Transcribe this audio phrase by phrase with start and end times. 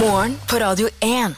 [0.00, 1.34] Morgen på Radio 1.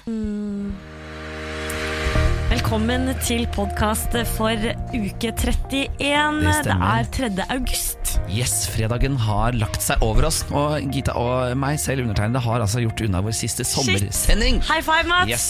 [2.52, 5.88] Velkommen til podkast for uke 31.
[5.90, 7.30] Det, det, er 3.
[7.56, 8.12] august.
[8.30, 12.84] Yes, fredagen har lagt seg over oss, og Gita og meg selv undertegnede har altså
[12.84, 14.62] gjort unna vår siste sommersending.
[14.68, 15.32] High five, Mats!
[15.32, 15.48] Yes,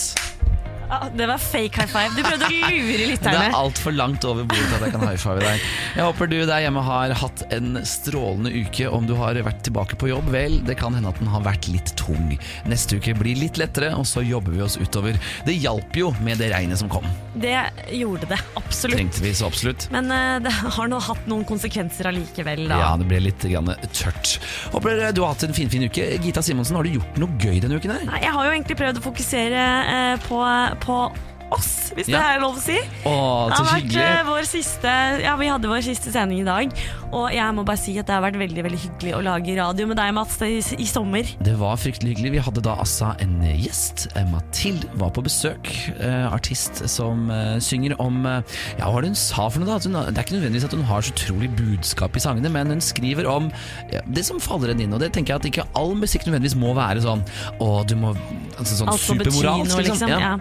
[0.93, 2.13] Ah, det var fake high five.
[2.15, 3.43] Du prøvde å lure Det lytterne.
[3.49, 5.65] er altfor langt over bordet til at jeg kan high five deg.
[5.97, 8.87] Jeg håper du der hjemme har hatt en strålende uke.
[8.93, 11.67] Om du har vært tilbake på jobb, vel, det kan hende at den har vært
[11.73, 12.33] litt tung.
[12.69, 15.19] Neste uke blir litt lettere, og så jobber vi oss utover.
[15.47, 17.05] Det hjalp jo med det regnet som kom.
[17.35, 17.57] Det
[17.91, 18.97] gjorde det, absolutt.
[19.01, 19.89] Trengte vi så absolutt.
[19.93, 22.79] Men uh, det har nå hatt noen konsekvenser allikevel, da.
[22.85, 24.37] Ja, det ble litt grann tørt.
[24.73, 26.23] Håper du har hatt en finfin fin uke.
[26.23, 28.05] Gita Simonsen, har du gjort noe gøy denne uken her?
[28.07, 30.39] Nei, jeg har jo egentlig prøvd å fokusere uh, på,
[30.85, 31.11] på
[31.53, 32.75] oss, hvis det er lov å si.
[33.05, 33.13] Å,
[33.49, 34.03] Det har vært hyggelig.
[34.03, 34.93] eh, vår siste
[35.23, 36.73] Ja, vi hadde vår siste sending i dag.
[37.13, 39.85] Og jeg må bare si at det har vært veldig veldig hyggelig å lage radio
[39.91, 41.27] med deg, Mats, i, i sommer.
[41.45, 42.31] Det var fryktelig hyggelig.
[42.37, 44.07] Vi hadde da altså en gjest.
[44.17, 45.69] Eh, Mathilde var på besøk.
[45.99, 48.41] Eh, artist som eh, synger om eh,
[48.79, 49.69] Ja, hva var det hun sa for noe?
[49.69, 49.77] da?
[49.77, 52.73] At hun, det er ikke nødvendigvis at hun har så utrolig budskap i sangene, men
[52.73, 53.51] hun skriver om
[53.93, 54.93] ja, det som faller henne inn.
[54.97, 57.21] Og det tenker jeg at ikke all musikk nødvendigvis må være sånn
[57.61, 58.15] Å, du må
[58.57, 59.85] altså Sånn altså, supermoralsk, liksom.
[59.89, 60.11] liksom.
[60.13, 60.19] Ja.
[60.23, 60.33] Ja.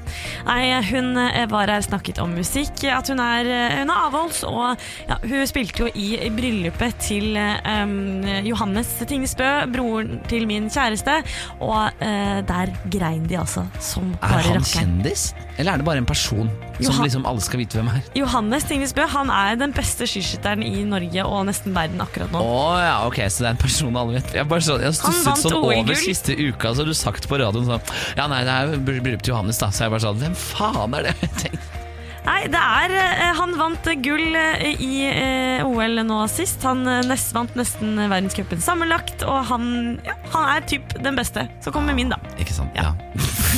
[0.49, 4.43] Nei, hun eh, var her snakket om musikk, at hun er, eh, hun er avholds,
[4.49, 11.19] og ja, hun spilte jo i, bryllupet til um, Johannes Tingsbø, broren til min kjæreste,
[11.61, 14.79] og uh, der grein de altså som Er han rakker.
[14.81, 16.51] kjendis, eller er det bare en person
[16.89, 18.01] som liksom alle skal vite hvem er?
[18.19, 22.43] Johannes Tingsbø han er den beste skiskytteren i Norge og nesten verden akkurat nå.
[22.43, 24.33] Oh, ja, ok, så det er en person alle vet.
[24.39, 27.69] Jeg, bare så, jeg stusset sånn over siste uka, så har du sagt på radioen
[27.69, 29.71] sånn Ja, nei, det er bryllupet til Johannes, da.
[29.75, 31.17] Så jeg bare sånn Hvem faen er det?
[31.23, 31.82] Jeg tenkte,
[32.23, 36.63] Nei, det er eh, Han vant gull eh, i eh, OL nå sist.
[36.67, 39.67] Han nest, vant nesten verdenscupen sammenlagt, og han,
[40.07, 41.49] ja, han er typ den beste.
[41.65, 42.21] Så kommer min, da.
[42.39, 42.71] Ikke sant?
[42.79, 42.93] Ja.
[42.93, 42.99] Ja.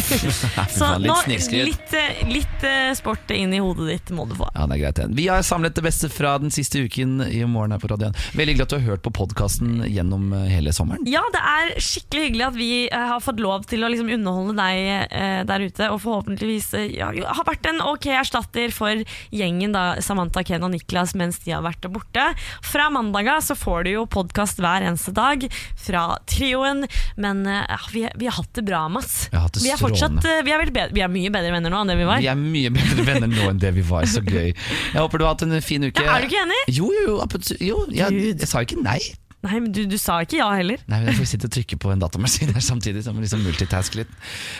[0.74, 1.92] Så nå, litt
[2.26, 2.64] litt,
[2.98, 4.48] sport inn i hodet ditt må du få.
[4.54, 5.00] Ja, det er greit.
[5.16, 8.16] Vi har samlet det beste fra den siste uken i morgen her på radioen.
[8.34, 11.06] Veldig hyggelig at du har hørt på podkasten gjennom hele sommeren.
[11.08, 15.46] Ja, det er skikkelig hyggelig at vi har fått lov til å liksom underholde deg
[15.48, 18.10] der ute, og forhåpentligvis ja, har vært en ok
[18.54, 19.04] erstatter for
[19.34, 22.34] gjengen, da, Samantha, Ken og Niklas, mens de har vært borte.
[22.62, 27.80] Fra mandaga så får du jo podkast hver eneste dag fra trioen, men eh, ja,
[27.92, 29.28] vi, vi har hatt det bra, Mats.
[29.62, 31.98] Vi er fortsatt eh, vi er, bedre, vi er mye bedre venner nå enn det
[31.98, 32.22] vi var.
[32.22, 34.06] Vi er mye bedre venner nå enn det vi var.
[34.14, 34.52] Så gøy.
[34.52, 36.04] Jeg håper du har hatt en fin uke.
[36.04, 36.62] Ja, er du ikke enig?
[36.70, 37.44] Jo, jo, jo.
[37.60, 39.00] jo jeg, jeg, jeg sa ikke nei.
[39.44, 40.80] Nei, men du, du sa ikke ja heller.
[40.88, 43.44] Nei, men Jeg får sitte og trykke på en datamaskin her samtidig, Som jeg liksom
[43.44, 44.10] multitask litt.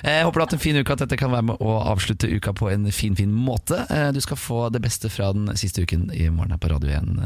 [0.05, 1.79] Eh, Jeg håper du har hatt en fin uke, at dette kan være med å
[1.95, 3.81] avslutte uka på en fin, fin måte.
[3.91, 6.93] Eh, Du skal få det beste fra den siste uken i morgen her på Radio
[6.95, 7.19] 1.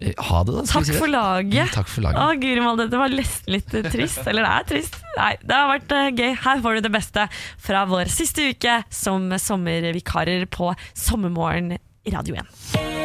[0.00, 0.62] Eh, Ha det, da.
[0.64, 0.98] Takk si det?
[0.98, 1.66] for laget.
[1.68, 2.20] Mm, Takk for laget.
[2.24, 4.22] Å, Guri malla, dette var nesten litt eh, trist.
[4.30, 4.96] Eller det er trist.
[5.18, 6.30] Nei, det har vært eh, gøy.
[6.46, 7.26] Her får du det beste
[7.60, 12.50] fra vår siste uke som sommervikarer på Sommermorgen i Radio 1.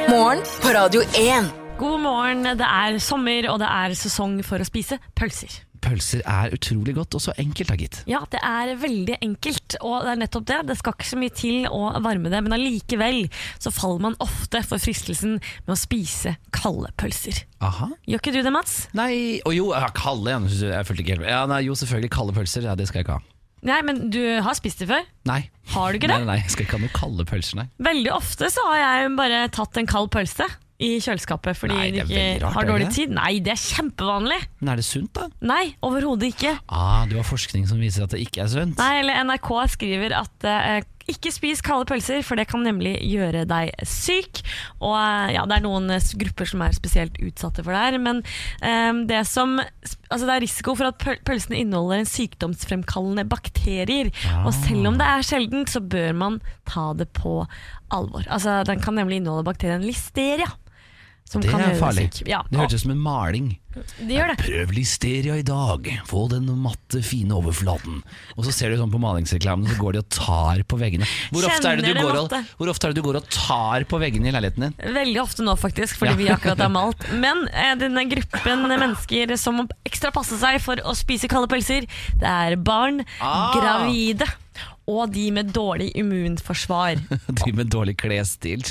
[0.08, 1.65] Morgen på Radio 1.
[1.76, 5.52] God morgen, det er sommer, og det er sesong for å spise pølser.
[5.84, 7.98] Pølser er utrolig godt, og så enkelt, da, gitt.
[8.10, 10.62] Ja, det er veldig enkelt, og det er nettopp det.
[10.72, 13.26] Det skal ikke så mye til å varme det, men allikevel
[13.62, 17.44] så faller man ofte for fristelsen med å spise kalde pølser.
[17.66, 17.92] Aha.
[18.08, 18.80] Gjør ikke du det, Mats?
[18.98, 19.12] Nei,
[19.44, 20.32] og jo, ja, kalde.
[20.32, 22.72] Jeg, jeg følte ikke helt Ja, nei, Jo, selvfølgelig kalde pølser.
[22.72, 23.32] Ja, det skal jeg ikke ha.
[23.66, 25.04] Nei, men du har spist det før?
[25.28, 25.42] Nei.
[25.76, 26.22] Har du ikke det?
[26.24, 27.70] Nei, nei, jeg skal ikke ha noen kalde pølser, nei.
[27.84, 30.46] Veldig ofte så har jeg bare tatt en kald pølse
[30.84, 33.14] i kjøleskapet fordi Nei, de ikke rart, har dårlig tid.
[33.16, 34.42] Nei, det er kjempevanlig.
[34.60, 35.30] Men er det sunt, da?
[35.46, 36.58] Nei, overhodet ikke.
[36.68, 38.76] Ah, du har forskning som viser at det ikke er sunt?
[38.82, 40.82] Nei, eller NRK skriver at eh,
[41.12, 44.42] ikke spis kalde pølser, for det kan nemlig gjøre deg syk.
[44.82, 48.00] Og eh, ja, det er noen eh, grupper som er spesielt utsatte for det her.
[48.02, 48.24] Men
[48.66, 49.60] um, det som
[50.06, 54.12] Altså det er risiko for at pølsene inneholder en sykdomsfremkallende bakterier.
[54.44, 56.38] Og selv om det er sjeldent, så bør man
[56.70, 57.40] ta det på
[57.96, 58.28] alvor.
[58.30, 60.52] Altså Den kan nemlig inneholde bakterien listeria.
[61.28, 62.04] Som Det kan er farlig.
[62.30, 63.58] Ja, Det hørtes ut som en maling.
[63.98, 64.36] det gjør det.
[64.46, 68.04] Prøv listeria i dag, få den matte, fine overflaten.
[68.38, 71.04] Og så ser du sånn på malingsreklamen, så går de og tar på veggene.
[71.34, 72.30] Hvor ofte, er det du går og,
[72.62, 74.78] hvor ofte er det du går og tar på veggene i leiligheten din?
[74.96, 76.16] Veldig ofte nå, faktisk, fordi Ja.
[76.22, 77.02] vi akkurat har malt.
[77.26, 81.90] Men eh, denne gruppen mennesker som må ekstra passe seg for å spise kalde pølser,
[82.22, 83.52] det er barn, Ah.
[83.58, 84.30] gravide
[84.86, 87.00] og de med dårlig immunforsvar.
[87.42, 88.62] De med dårlig klesstil.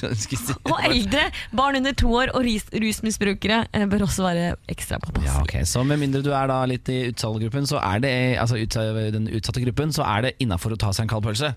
[0.71, 1.27] Og eldre,
[1.57, 5.33] barn under to år og rus rusmisbrukere eh, bør også være ekstra påpasselige.
[5.33, 5.65] Ja, okay.
[5.69, 8.79] Så med mindre du er da litt i utsalggruppen, så er det altså ut,
[9.15, 11.55] den utsatte gruppen, så er det innafor å ta seg en kald pølse.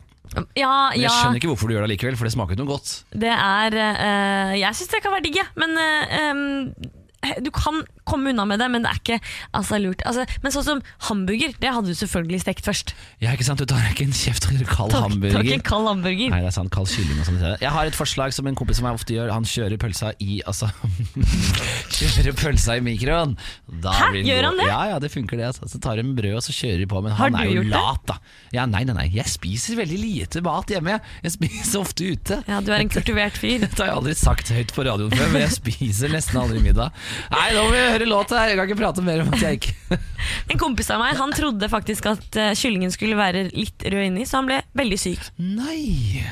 [0.57, 2.65] Ja, Men jeg ja, skjønner ikke hvorfor du gjør det likevel, for det smaker jo
[2.65, 2.94] noe godt.
[3.15, 5.39] det er eh, Jeg syns det kan være digg.
[5.56, 6.41] Men eh, em,
[7.44, 9.18] du kan komme unna med det, men det er ikke
[9.57, 10.03] altså, lurt.
[10.07, 12.94] Altså, men sånn som hamburger, det hadde du selvfølgelig stekt først.
[13.24, 13.62] Ja, ikke sant?
[13.62, 15.44] Du tar ikke en kjeft og kald var hamburger.
[15.44, 16.31] ikke en kald hamburger.
[16.33, 16.71] Nei, det er sant.
[16.74, 17.41] Kald kylling og sånn.
[17.62, 19.33] Jeg har et forslag som en kompis som jeg ofte gjør.
[19.35, 20.69] Han kjører pølsa i Altså
[21.97, 23.35] Kjører pølsa i mikroen.
[23.83, 24.09] Da Hæ?
[24.25, 24.68] Gjør han det?
[24.69, 25.47] Ja, ja, det funker det.
[25.51, 25.68] Altså.
[25.71, 27.01] Så tar de brød og så kjører de på.
[27.06, 27.71] Men Har han er jo det?
[27.74, 28.18] lat, da.
[28.56, 29.07] Ja, nei, nei, nei.
[29.15, 31.00] Jeg spiser veldig lite mat hjemme.
[31.25, 32.39] Jeg spiser ofte ute.
[32.47, 33.57] Ja, du er en kultivert fyr.
[33.63, 36.95] Dette har jeg aldri sagt høyt på radioen før, men jeg spiser nesten aldri middag.
[37.34, 38.52] Nei, nå må vi høre låt her.
[38.52, 40.00] Jeg kan ikke prate mer om at jeg ikke
[40.52, 44.25] En kompis av meg han trodde faktisk at eh, kyllingen skulle være litt rød inni,
[44.28, 45.31] så han ble veldig syk.
[45.40, 46.25] Nei.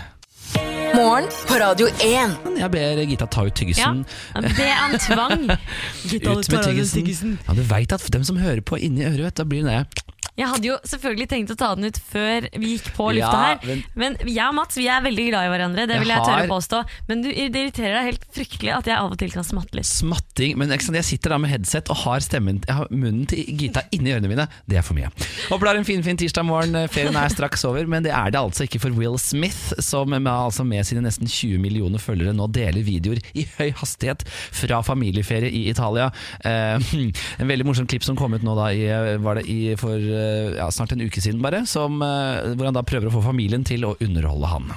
[0.96, 2.36] Morgen på Radio 1.
[2.60, 4.04] Jeg ber Gita ta ut Ja, tyggisen.
[4.46, 5.46] Det er en tvang.
[6.16, 7.38] Ut med tyggisen.
[7.48, 10.05] Ja, du veit at dem som hører på inni øret, vet, da blir det
[10.36, 13.60] Jeg hadde jo selvfølgelig tenkt å ta den ut før vi gikk på lufta Ja,
[13.62, 13.83] her.
[13.95, 16.51] Men jeg og Mats vi er veldig glad i hverandre, det vil jeg tørre har-
[16.51, 16.81] påstå.
[17.07, 19.86] Men du, irriterer deg helt fryktelig at jeg av og til kan smatte litt.
[19.86, 20.57] smatting.
[20.57, 24.12] Men jeg sitter da med headset og har stemmen Jeg har munnen til Gita inni
[24.16, 24.48] ørene mine.
[24.68, 25.12] Det er for mye.
[25.50, 26.75] Håper du har en finfin fin tirsdag morgen.
[26.89, 30.28] Ferien er straks over, men det er det altså ikke for Will Smith, som med,
[30.28, 34.24] altså med sine nesten 20 millioner følgere nå deler videoer i høy hastighet
[34.56, 36.10] fra familieferie i Italia.
[36.44, 36.80] Eh,
[37.39, 38.86] en veldig morsom klipp som kom ut nå da i,
[39.24, 40.15] var det i, for eh,
[40.58, 43.64] ja, snart en uke siden bare, som, eh, hvor han da prøver å få familien
[43.68, 44.72] til å underholde han.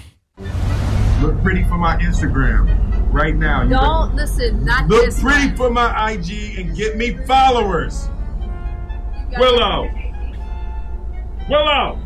[1.23, 2.69] Look pretty for my Instagram
[3.13, 3.63] right now.
[3.63, 5.57] You Don't listen, not look this pretty one.
[5.57, 8.09] for my IG and get me followers.
[9.39, 9.89] Willow.
[11.51, 11.99] Willow.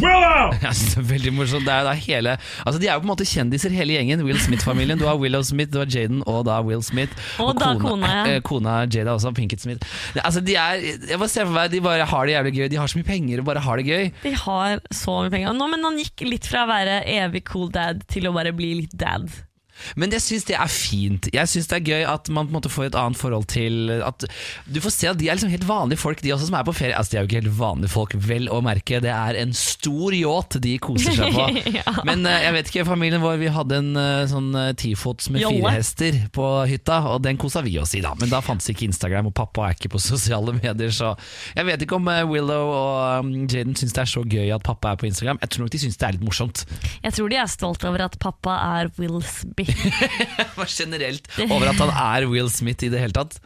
[0.00, 0.52] Willow.
[0.60, 3.12] Synes det er veldig morsomt det er da hele Altså De er jo på en
[3.12, 6.60] måte kjendiser hele gjengen Will Smith-familien Du har Willow Smith, du har Jaden og da
[6.66, 7.12] Will Smith
[7.42, 8.36] Og da kona, ja.
[8.36, 11.70] eh, Kona Jada også, Pinkett Smith det, Altså de er Jeg bare ser for meg
[11.74, 13.86] De bare har det jævlig gøy De har så mye penger og bare har det
[13.90, 15.52] gøy De har så mye penger.
[15.56, 18.72] Nå, men han gikk litt fra å være evig cool dad til å bare bli
[18.82, 19.28] litt dad.
[19.96, 21.28] Men jeg synes det er fint.
[21.34, 23.90] Jeg synes det er gøy at man på en måte får et annet forhold til
[24.04, 24.24] At
[24.66, 26.74] du får se at de er liksom helt vanlige folk De også som er på
[26.76, 26.96] ferie.
[26.96, 29.00] Altså de er jo ikke helt vanlige folk Vel å merke.
[29.02, 31.48] Det er en stor yacht de koser seg på.
[31.70, 31.84] Ja.
[32.04, 35.44] Men eh, jeg vet ikke, familien vår Vi hadde en eh, sånn eh, tifots med
[35.44, 38.12] fire hester På hytta Og den kosa vi oss i da.
[38.18, 41.12] Men da fantes ikke Instagram Og pappa er ikke på sosiale medier Så
[41.56, 44.92] jeg vet ikke om Willow og um, Jaden synes det er så gøy At pappa
[44.92, 45.38] er på Instagram.
[45.42, 46.64] Jeg tror nok de synes det er litt morsomt.
[47.04, 49.69] Jeg tror de er stolt over at pappa er Will Smith.
[50.80, 53.36] Generelt over at han er Will Smith i det hele tatt.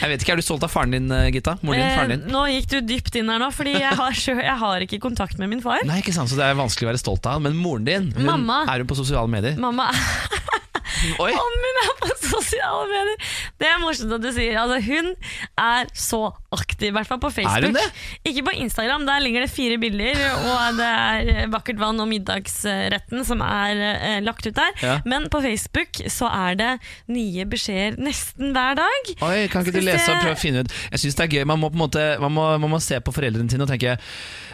[0.00, 1.56] Jeg vet ikke, Er du stolt av faren din, eh, Gitta?
[1.62, 2.32] Moren din, faren Eh, din?
[2.32, 5.52] nå gikk du dypt inn her nå, fordi jeg har, jeg har ikke kontakt med
[5.52, 5.84] min far.
[5.88, 7.46] Nei, ikke sant, så det er vanskelig å være stolt av han.
[7.48, 8.62] Men moren din, hun, Mamma.
[8.68, 9.56] er hun på sosiale medier?
[9.60, 9.90] Mamma
[11.22, 11.32] Oi!
[11.36, 13.32] Om hun er på sosiale medier!
[13.60, 14.56] Det er morsomt at du sier.
[14.60, 15.12] Altså, hun
[15.60, 16.22] er så
[16.52, 17.58] aktiv, i hvert fall på Facebook.
[17.58, 17.86] Er hun det?
[18.28, 23.24] Ikke på Instagram, der ligger det fire bilder, og det er vakkert vann og middagsretten
[23.28, 24.72] som er eh, lagt ut der.
[24.82, 24.98] Ja.
[25.08, 26.70] Men på Facebook så er det
[27.12, 29.12] nye beskjeder nesten hver dag.
[29.28, 31.32] Oi, Kan ikke du Skal lese og prøve å finne ut Jeg synes det er
[31.36, 33.70] gøy, Man må på en måte Man må, man må se på foreldrene sine og
[33.70, 33.96] tenke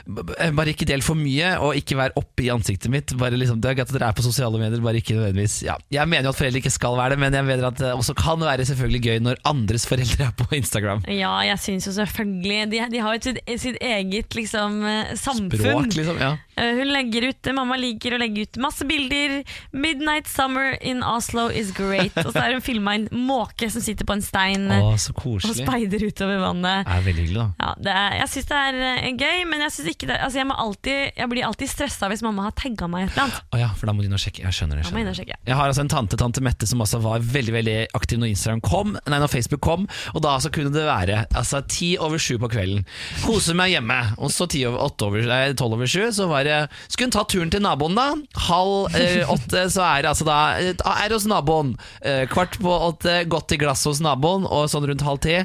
[0.08, 3.12] Bare ikke del for mye, og ikke vær i ansiktet mitt.
[3.20, 5.74] Bare liksom, Det er greit at dere er på sosiale medier, bare ikke nødvendigvis ja.
[5.92, 8.16] Jeg mener jo at foreldre ikke skal være det, men jeg mener at det også
[8.18, 11.04] kan være selvfølgelig gøy når andres foreldre er på Instagram.
[11.12, 15.58] Ja, jeg syns jo selvfølgelig De, de har jo sitt, sitt eget liksom, eh, samfunn.
[15.58, 16.20] Språk, liksom.
[16.22, 19.42] ja Eh, Hun legger ut, Mamma liker å legge ut masse bilder.
[19.72, 22.16] 'Midnight summer in Oslo is great'.
[22.24, 25.14] Og så er hun filma en måke som sitter på en stein eh, Å, så
[25.18, 26.86] og speider utover vannet.
[26.88, 27.48] Det er veldig hyggelig, da.
[27.62, 30.42] Ja, det er, jeg syns det er eh, gøy, men jeg, synes ikke det, altså
[30.42, 33.42] jeg, alltid, jeg blir alltid stressa hvis mamma har tagga meg et eller annet.
[33.54, 34.44] Å ja, for da må du inn og sjekke.
[34.46, 34.86] Jeg skjønner det.
[34.86, 35.12] Jeg skjønner.
[35.12, 35.38] og sjekke.
[35.48, 38.62] Jeg har altså en tante, tante Mette, som også var veldig veldig aktiv når Instagram
[38.64, 39.86] kom, nei, når Facebook kom.
[40.14, 42.84] Og da så kunne det være altså ti over sju på kvelden.
[43.24, 43.98] Kose meg hjemme.
[44.22, 47.24] Og så ti over, over, nei, tolv over sju, så var det Skulle hun ta
[47.28, 48.08] turen til naboen, da?
[48.48, 51.74] Halv eh, åtte, så er det altså da eh, Er hos naboen.
[52.02, 55.40] Eh, kvart på åtte, godt i glass hos naboen, og sånn rundt halv ti.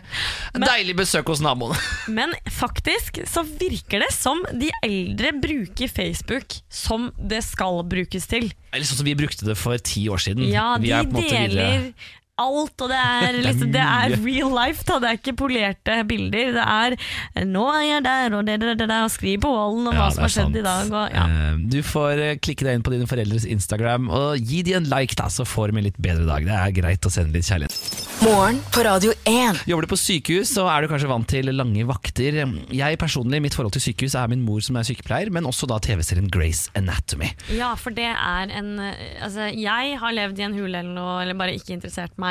[0.58, 1.78] Deilig besøk hos naboen.
[2.18, 8.52] Men faktisk så virker det som de eldre bruker Facebook som det skal brukes til.
[8.74, 10.43] Eller sånn som vi brukte det for ti år siden.
[10.52, 11.92] Ja, de er deler
[12.42, 14.96] alt, og det er, Det er liksom, det er real life, da.
[15.04, 16.54] Det er ikke polerte bilder.
[16.56, 16.96] Det er
[17.46, 20.14] 'nå er jeg der', og det, det, det, og skriv på wallen om Ja, hva
[20.14, 20.58] som har skjedd sant.
[20.58, 20.92] i dag.
[20.92, 21.26] Og, ja.
[21.30, 24.90] Eh, Du får eh, klikke deg inn på dine foreldres Instagram og gi de en
[24.90, 26.42] like, da, så får de en litt bedre dag.
[26.46, 27.78] Det er greit å sende litt kjærlighet.
[28.24, 29.62] Morgen på Radio 1.
[29.68, 32.40] Jobber du på sykehus, så er du kanskje vant til lange vakter.
[32.74, 35.78] Jeg personlig, mitt forhold til sykehus er min mor som er sykepleier, men også da
[35.78, 37.30] TV-serien Grace Anatomy.
[37.54, 41.22] ja, for det er en eh, Altså, jeg har levd i en hule eller noe,
[41.22, 42.23] eller bare ikke interessert meg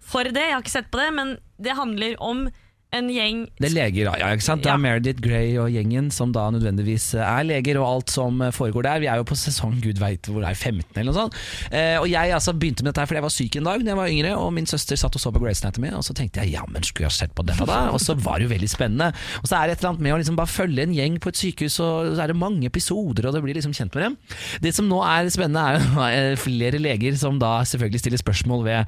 [0.00, 0.46] for det.
[0.46, 2.46] Jeg har ikke sett på det, men det handler om
[2.92, 4.62] en gjeng Det er leger, ja, ja, ikke sant?
[4.64, 4.74] Det Ja.
[4.74, 9.00] er Meredith Grey og gjengen som da nødvendigvis er leger, og alt som foregår der.
[9.00, 11.34] Vi er jo på sesong gud veit hvor det er 15 eller noe sånt.
[11.70, 13.90] Eh, og jeg altså begynte med dette her fordi jeg var syk en dag da
[13.92, 16.42] jeg var yngre, og min søster satt og så på Grace Anatomy, og så tenkte
[16.42, 17.90] jeg ja, men skulle jeg sett på dette da?
[17.94, 19.12] Og så var det jo veldig spennende.
[19.42, 21.28] Og så er det et eller annet med å liksom bare følge en gjeng på
[21.30, 24.16] et sykehus, og så er det mange episoder, og det blir liksom kjent med dem.
[24.62, 28.64] Det som nå er spennende, er jo eh, flere leger som da selvfølgelig stiller spørsmål
[28.64, 28.86] ved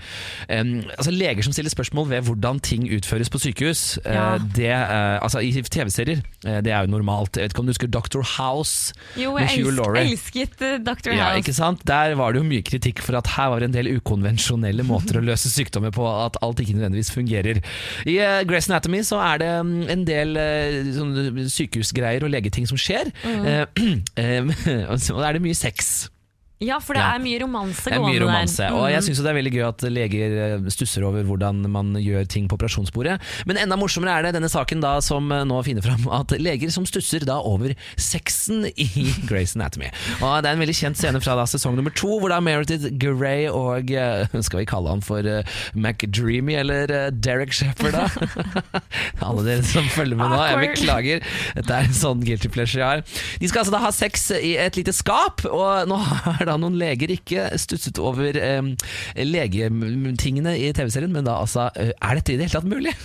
[0.49, 3.92] em, Altså leger som stiller spørsmål ved hvordan ting utføres på sykehus.
[4.05, 4.39] Eh, Ja.
[4.39, 7.37] det, eh, altså I TV-serier, eh, det er jo normalt.
[7.37, 8.23] Jeg vet ikke om du husker Dr.
[8.39, 10.05] House Jo, med jeg Hugh Laurie?
[10.07, 11.13] elsket eh, Dr.
[11.13, 11.43] Ja, House.
[11.43, 11.85] ikke sant?
[11.87, 15.19] Der var det jo mye kritikk for at her var det en del ukonvensjonelle måter
[15.21, 17.61] å løse sykdommer på, at alt ikke nødvendigvis fungerer.
[18.07, 18.17] I
[18.49, 23.11] Grace Anatomy så er det mm, en del eh, sykehusgreier og legeting som skjer.
[23.25, 24.03] Mm.
[24.93, 26.09] Og så er det mye sex.
[26.63, 27.15] Ja, for det Ja.
[27.17, 28.73] er mye romanse gående mye romanse, der.
[28.77, 29.07] og jeg Mhm.
[29.09, 32.57] syns det er veldig gøy at leger eh, stusser over hvordan man gjør ting på
[32.59, 33.19] operasjonsbordet.
[33.47, 36.71] Men enda morsommere er det denne saken da som eh, nå finner fram at leger
[36.71, 38.89] som stusser da over sexen i
[39.29, 39.91] Grace Anatomy.
[40.23, 42.87] Og Det er en veldig kjent scene fra da sesong nummer to, hvor da Meredith
[42.99, 45.23] Grey og eh, Skal vi kalle han for
[45.75, 48.07] McDreamy eller Derek Shepherd, da?
[49.27, 51.23] Alle dere som følger med nå, jeg beklager.
[51.57, 53.03] Dette er en sånn guilty pleasure jeg har.
[53.43, 56.77] De skal altså da ha sex i et lite skap, og nå har da noen
[56.81, 58.61] leger ikke stusset over eh,
[59.19, 62.95] legetingene i TV-serien, men da altså Er dette i det hele tatt mulig?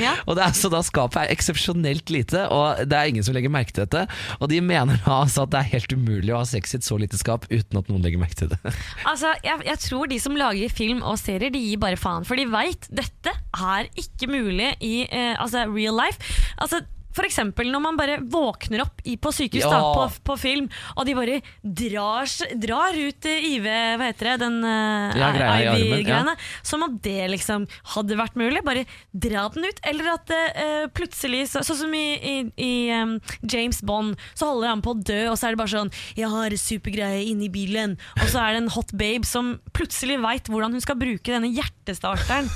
[0.00, 0.14] Ja.
[0.24, 3.52] og det er altså da skapet er eksepsjonelt lite, og det er ingen som legger
[3.52, 4.06] merke til dette.
[4.40, 6.86] Og de mener da altså at det er helt umulig å ha sex i et
[6.86, 8.58] så lite skap uten at noen legger merke til det.
[9.10, 12.24] Altså, jeg, jeg tror de som lager film og serier, de gir bare faen.
[12.26, 16.18] For de veit dette er ikke mulig i eh, altså, real life.
[16.58, 16.80] Altså,
[17.22, 20.66] eksempel når man bare våkner opp i, på sykehus da, på, på film,
[20.96, 22.26] og de bare drar,
[22.58, 23.68] drar ut eh, IV,
[24.00, 26.34] hva heter det, den uh, Ja, IV-greiene.
[26.34, 26.64] ja.
[26.66, 28.64] Som om det liksom hadde vært mulig.
[28.66, 29.78] Bare dra den ut.
[29.86, 33.16] Eller at det eh, plutselig, så, sånn som i, i, i um,
[33.46, 36.30] James Bond, så holder han på å dø, og så er det bare sånn 'Jeg
[36.34, 40.74] har supergreie inni bilen', og så er det en hot babe som plutselig veit hvordan
[40.74, 42.50] hun skal bruke denne hjertestarteren.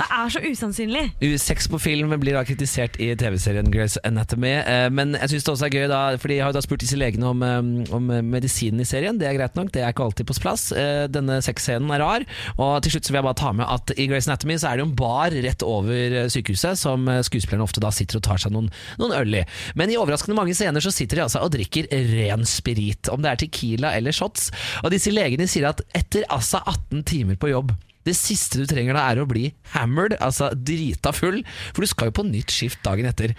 [0.00, 1.02] Det er så usannsynlig.
[1.42, 5.52] Sex på film blir da kritisert i TV-serien Grey's Anatomy, eh, men jeg syns det
[5.52, 8.80] også er gøy, da, fordi jeg har da spurt disse legene om, eh, om medisinen
[8.80, 9.18] i serien.
[9.20, 10.70] Det er greit nok, det er ikke alltid på plass.
[10.72, 12.24] Eh, Denne sexscenen er rar,
[12.56, 14.78] og til slutt så vil jeg bare ta med at i Grey's Anatomy så er
[14.80, 18.24] det jo en bar rett over eh, sykehuset som eh, skuespillerne ofte da sitter og
[18.30, 19.44] tar seg noen, noen øl i.
[19.76, 23.34] Men i overraskende mange scener så sitter de altså og drikker ren sprit, om det
[23.34, 24.48] er Tequila eller shots.
[24.80, 27.76] Og disse legene sier at etter altså 18 timer på jobb
[28.08, 31.42] det siste du trenger da er å bli hammered, altså drita full,
[31.74, 33.34] for du skal jo på nytt skift dagen etter.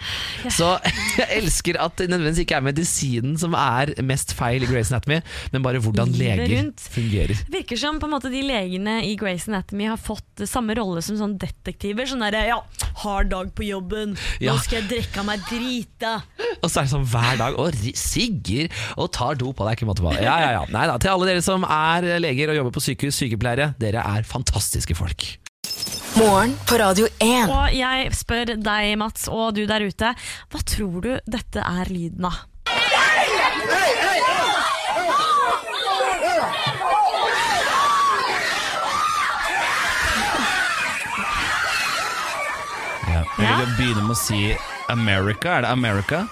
[0.54, 0.68] Så
[1.18, 5.18] jeg elsker at det nødvendigvis ikke er medisinen som er mest feil i Grey's Anatomy,
[5.50, 6.84] men bare hvordan leger rundt.
[6.94, 7.34] fungerer.
[7.42, 11.02] Det virker som på en måte de legene i Grey's Anatomy har fått samme rolle
[11.02, 12.06] som sånn detektiver.
[12.06, 12.60] Sånn derre ja,
[13.02, 14.54] hard dag på jobben, Ja.
[14.54, 16.14] nå skal jeg drikke av meg drita.
[16.62, 19.80] Og så er det sånn hver dag, og sigger og tar dop, og det er
[19.80, 20.14] ikke måte på.
[20.22, 20.64] Ja, ja, ja.
[20.70, 24.22] Nei da, til alle dere som er leger og jobber på sykehus, sykepleiere, dere er
[24.22, 25.38] fantastiske folk.
[26.16, 27.48] Morgen på Radio 1.
[27.48, 30.12] Og jeg spør deg, Mats, og du der ute,
[30.52, 32.36] hva tror du dette er lyden av?
[43.08, 43.22] Ja.
[43.38, 44.42] Jeg vil begynne med å si
[44.92, 45.56] America.
[45.56, 46.26] Er det America?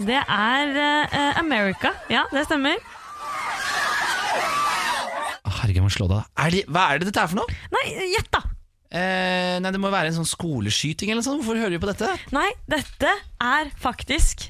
[0.00, 1.94] Det er uh, America.
[2.10, 2.80] Ja, det stemmer.
[5.70, 6.24] Herregud, jeg må slå deg.
[6.42, 7.58] Er det, hva er det dette er for noe?
[7.74, 8.42] Nei, gjett, da!
[8.90, 11.44] Eh, nei, Det må være en sånn skoleskyting eller noe sånt.
[11.44, 12.10] Hvorfor hører vi på dette?
[12.34, 14.48] Nei, dette er faktisk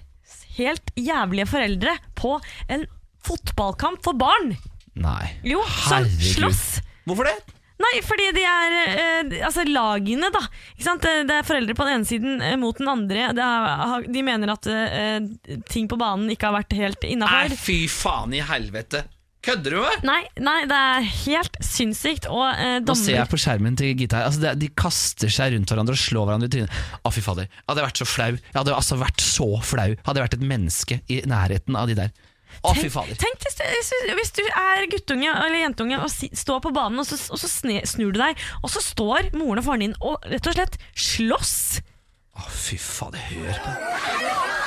[0.57, 2.39] helt jævlige foreldre på
[2.73, 2.87] en
[3.27, 4.55] fotballkamp for barn.
[4.97, 5.37] Nei.
[5.47, 6.81] Jo, som slåss.
[7.05, 7.37] Hvorfor det?
[7.81, 10.43] Nei, fordi de er eh, Altså lagene, da.
[10.77, 13.31] Det det er foreldre på den ene siden eh, mot den andre.
[13.37, 15.21] Det er, de mener at eh,
[15.69, 17.57] ting på banen ikke har vært helt Nei, innafor.
[17.61, 19.05] fy faen i helvete.
[19.41, 20.03] Kødder du med?
[20.05, 22.27] Nei, nei, det er helt sinnssykt.
[22.29, 24.21] Og eh, Nå ser jeg på skjermen til Gita.
[24.27, 26.81] Altså, det, de kaster seg rundt hverandre og slår hverandre i trynet.
[27.09, 27.49] Å, fy fader.
[27.49, 28.35] Jeg hadde vært så flau.
[28.37, 29.89] Jeg hadde altså vært så flau.
[30.05, 32.13] Hadde jeg vært et menneske i nærheten av de der.
[32.67, 33.17] Å, fy fader.
[33.17, 37.07] Tenk hvis du- hvis du er guttunge eller jentunge og si, står på banen, og
[37.09, 40.19] så, og så sne, snur du deg, og så står moren og faren din og
[40.29, 41.55] rett og slett slåss.
[42.37, 44.60] Å, fy fader, hør på det.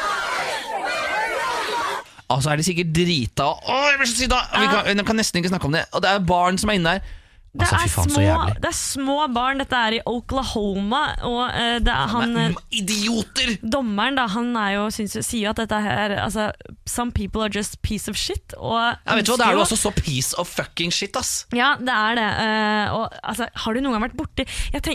[2.32, 4.39] Altså er de sikkert drita og Å, jeg blir så sinna!
[4.53, 5.84] Vi kan, jeg kan nesten ikke snakke om det.
[5.92, 7.12] Og det er barn som er inne der.
[7.53, 9.60] Det, Altså, er faen, små, det er små barn.
[9.62, 13.51] Dette er i Oklahoma, og uh, det er han eh, Men, idioter!
[13.62, 16.48] Dommeren da, han jo, synes, sier jo at dette her altså,
[16.89, 18.55] some people are just piece of shit.
[18.57, 21.45] Og Ja, vet du hva, Det er jo- også så piece of fucking shit, ass.
[21.53, 22.25] Ja, det er det.
[22.41, 24.48] Uh, og, altså, har du noen gang vært borti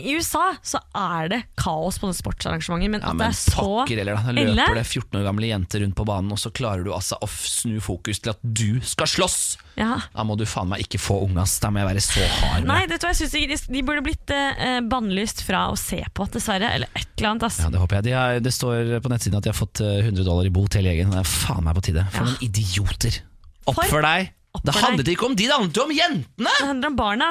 [0.03, 4.19] I USA så er det kaos på sportsarrangementer, men Ja, at det er så heller,
[4.19, 4.35] da.
[4.35, 7.23] Løper ille det 14 år gamle jenter rundt på banen, og så klarer du altså
[7.23, 9.41] å snu fokus til at du skal slåss!
[9.79, 10.01] ja.
[10.11, 11.61] Da må du faen meg ikke få unge, ass.
[11.63, 12.67] Da må jeg være så hard med.
[12.71, 15.77] Nei, vet du hva, jeg synes ikke de, de burde blitt eh, bannlyst fra å
[15.79, 16.71] se på, dessverre.
[16.79, 17.47] Eller et eller annet.
[17.49, 17.59] Ass.
[17.65, 18.05] Ja, Det håper jeg.
[18.09, 20.75] De har, det står på nettsiden at de har fått eh, 100 dollar i bot
[20.79, 21.13] hele gjengen.
[21.15, 22.07] Det er faen meg på tide.
[22.15, 22.33] For Ja.
[22.33, 23.21] noen idioter.
[23.69, 24.33] Oppfør For- deg!
[24.65, 25.13] Det handlet deg.
[25.15, 26.53] ikke om de, det handlet jo om jentene!
[26.59, 27.27] Det handler om barna.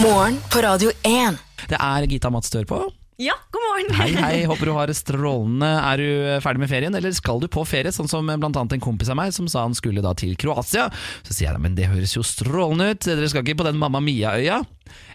[0.00, 1.36] Morgen på Radio 1.
[1.70, 2.78] Det er Gita Mats Dør på.
[3.20, 3.96] Ja, god morgen!
[3.98, 5.68] Hei, hei, håper du har det strålende.
[5.68, 6.06] Er du
[6.40, 7.92] ferdig med ferien, eller skal du på ferie?
[7.92, 10.86] Sånn som blant annet en kompis av meg som sa han skulle da til Kroatia.
[11.28, 13.04] Så sier jeg men det høres jo strålende ut.
[13.04, 14.62] Dere skal ikke på den Mamma Mia-øya?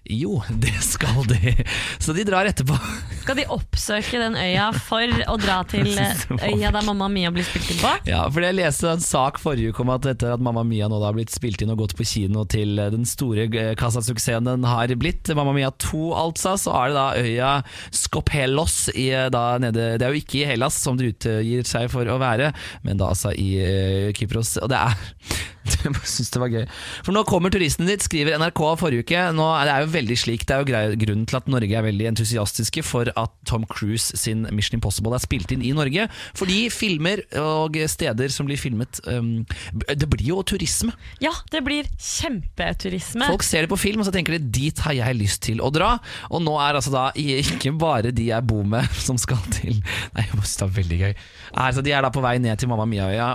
[0.06, 1.56] Jo, det skal de.
[1.98, 2.76] Så de drar etterpå.
[3.24, 7.48] Skal de oppsøke den øya for å dra til var øya der Mamma Mia blir
[7.48, 7.94] spilt inn på?
[8.10, 11.00] Ja, for jeg leste en sak forrige uke om at etter at Mamma Mia nå
[11.02, 14.94] har blitt spilt inn og gått på kino til den store eh, kassasuksessen den har
[15.02, 17.52] blitt, Mamma Mia 2 altså, så er det da øya
[17.90, 21.90] Skopelos i, eh, da nede Det er jo ikke i Hellas, som det utgir seg
[21.94, 22.54] for å være,
[22.86, 24.56] men da altså i uh, Kypros.
[24.62, 25.54] Og det er
[25.86, 26.66] Jeg bare synes det var gøy.
[27.06, 29.22] For nå kommer turisten ditt, skriver NRK forrige uke.
[29.36, 31.86] Nå er det er jo veldig slik, det er jo grunnen til at Norge er
[31.86, 36.08] veldig entusiastiske for at Tom Cruise sin Mission Impossible er spilt inn i Norge.
[36.38, 40.94] Fordi filmer og steder som blir filmet um, Det blir jo turisme.
[41.24, 43.26] Ja, det blir kjempeturisme.
[43.30, 45.72] Folk ser det på film, og så tenker de dit har jeg lyst til å
[45.74, 45.96] dra.
[46.30, 49.82] Og nå er altså da ikke bare de jeg bor med som skal til
[50.16, 51.14] Nei, jeg synes det er veldig gøy.
[51.66, 53.28] Altså, de er da på vei ned til Mamma Mia-øya,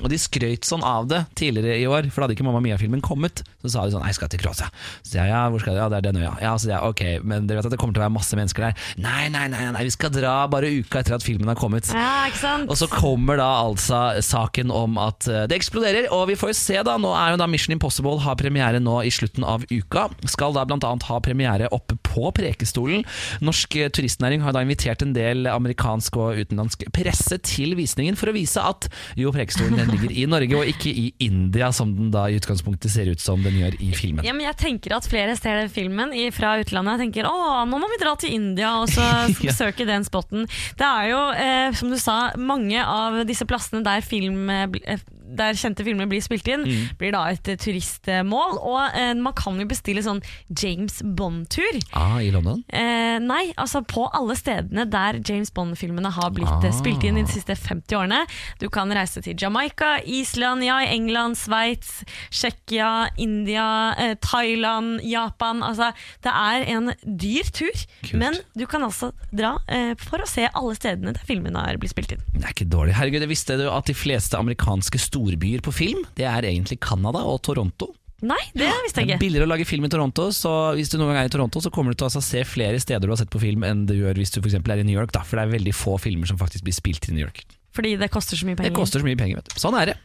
[0.00, 3.02] og de skrøt sånn av det tidligere i år, for da hadde ikke Mamma Mia-filmen
[3.04, 3.42] kommet.
[3.62, 4.68] Så sa de sånn Nei, jeg skal til Kroatia.
[5.00, 5.80] Så sier jeg ja, hvor skal du?
[5.80, 6.34] Ja, det er den øya.
[6.42, 8.38] Ja, så sier jeg ok, men dere vet at det kommer til å være masse
[8.38, 8.84] mennesker der.
[9.02, 11.88] Nei, nei, nei, nei vi skal dra bare uka etter at filmen har kommet.
[11.94, 12.70] Ja, ikke sant?
[12.70, 16.58] Og så kommer da altså saken om at eh, det eksploderer, og vi får jo
[16.58, 20.08] se da, nå er jo da Mission Impossible har premiere nå i slutten av uka.
[20.28, 23.06] Skal da blant annet ha premiere oppe på Prekestolen.
[23.44, 28.30] Norsk eh, turistnæring har da invitert en del amerikansk og utenlandsk presse til visningen for
[28.30, 32.10] å vise at jo, Prekestolen den ligger i Norge og ikke i India, som den
[32.14, 34.24] da i utgangspunktet ser ut som den gjør i filmen.
[34.26, 37.80] Ja, men jeg tenker at flere ser den filmen fra utlandet og tenker å, nå
[37.80, 39.04] må vi dra til India og så
[39.46, 39.54] Ja.
[39.88, 40.46] den spotten.
[40.78, 45.02] Det er jo, eh, som du sa, mange av disse plassene der, film, eh, eh,
[45.36, 46.96] der kjente filmer blir spilt inn, Mm.
[46.98, 48.58] blir da et eh, turistmål.
[48.62, 51.80] Og eh, man kan jo bestille sånn James Bond-tur.
[51.94, 52.62] Ah, i London?
[52.70, 56.70] Eh, nei, altså på alle stedene der James Bond-filmene har blitt Ah.
[56.72, 58.26] spilt inn de siste 50 årene.
[58.60, 65.62] Du kan reise til Jamaica, Island, ja, England, Sveits, Tsjekkia, India, eh, Thailand, Japan.
[65.62, 68.14] Altså, det er en dyr tur, Kult.
[68.20, 71.94] men du kan altså dra eh, for å se alle stedene der filmene har blitt
[71.94, 72.22] spilt inn.
[72.34, 72.94] Det er ikke dårlig.
[72.98, 77.24] Herregud, jeg visste du at de fleste amerikanske storbyer på film, det er egentlig Canada
[77.24, 77.92] og Toronto.
[78.24, 79.24] Nei, det visste Det jeg er ikke.
[79.26, 81.72] billigere å lage film i Toronto, så hvis du noen gang er i Toronto, så
[81.72, 83.92] kommer du til å altså se flere steder du har sett på film enn du
[83.92, 86.28] gjør hvis du for er i New York, da, for det er veldig få filmer
[86.30, 87.44] som faktisk blir spilt i New York.
[87.76, 88.72] Fordi det koster så mye penger.
[88.72, 89.60] Det koster så mye penger, vet du.
[89.60, 89.96] Sånn er det.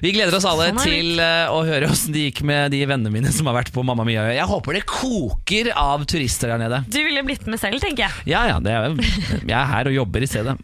[0.00, 2.80] Vi gleder oss alle Sånn er til eh, å høre åssen det gikk med de
[2.88, 4.24] vennene mine som har vært på Mamma Mia.
[4.32, 6.80] Jeg håper det koker av turister der nede.
[6.88, 8.32] Du ville blitt med selv, tenker jeg.
[8.32, 8.96] Ja ja, det er,
[9.44, 10.56] jeg er her og jobber i stedet.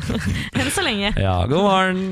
[0.54, 1.16] Enn så lenge.
[1.18, 2.04] Ja, god morgen.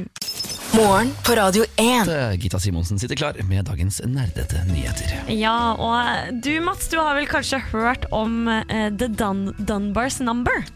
[0.76, 2.08] Morgen på Radio 1.
[2.36, 5.14] Gita Simonsen sitter klar med dagens nerdete nyheter.
[5.32, 10.66] Ja, og du Mats, du har vel kanskje hørt om uh, The Dun Dunbars number?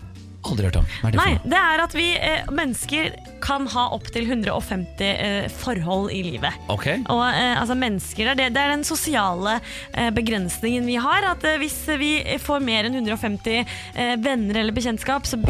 [0.48, 0.88] Aldri hørt om.
[1.02, 1.52] Hva er det Nei, for noe?
[1.52, 3.12] det er at vi uh, mennesker
[3.44, 6.56] kan ha opptil 150 eh, forhold i livet.
[6.72, 6.86] Ok.
[7.12, 9.58] Og eh, altså mennesker, det det, er den sosiale
[9.92, 11.28] eh, begrensningen vi har.
[11.34, 15.40] At eh, hvis vi får mer enn 150 eh, venner eller bekjentskap, så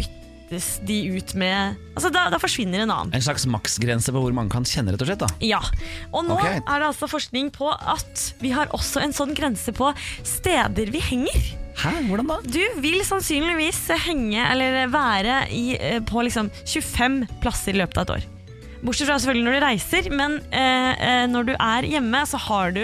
[0.51, 3.13] byttes de ut med Altså da, da forsvinner en annen.
[3.15, 5.19] En slags maksgrense på hvor mange kan kjenne, rett og slett?
[5.23, 5.59] da Ja.
[6.13, 6.45] Og nå Ok.
[6.45, 10.99] er det altså forskning på at vi har også en sånn grense på steder vi
[10.99, 11.57] henger.
[11.81, 12.39] Hæ, hvordan da?
[12.43, 18.03] Du vil sannsynligvis henge eller være i, eh, på liksom 25 plasser i løpet av
[18.09, 18.23] et år.
[18.81, 22.71] Bortsett fra selvfølgelig når du reiser, men eh, eh, når du er hjemme, så har
[22.73, 22.81] du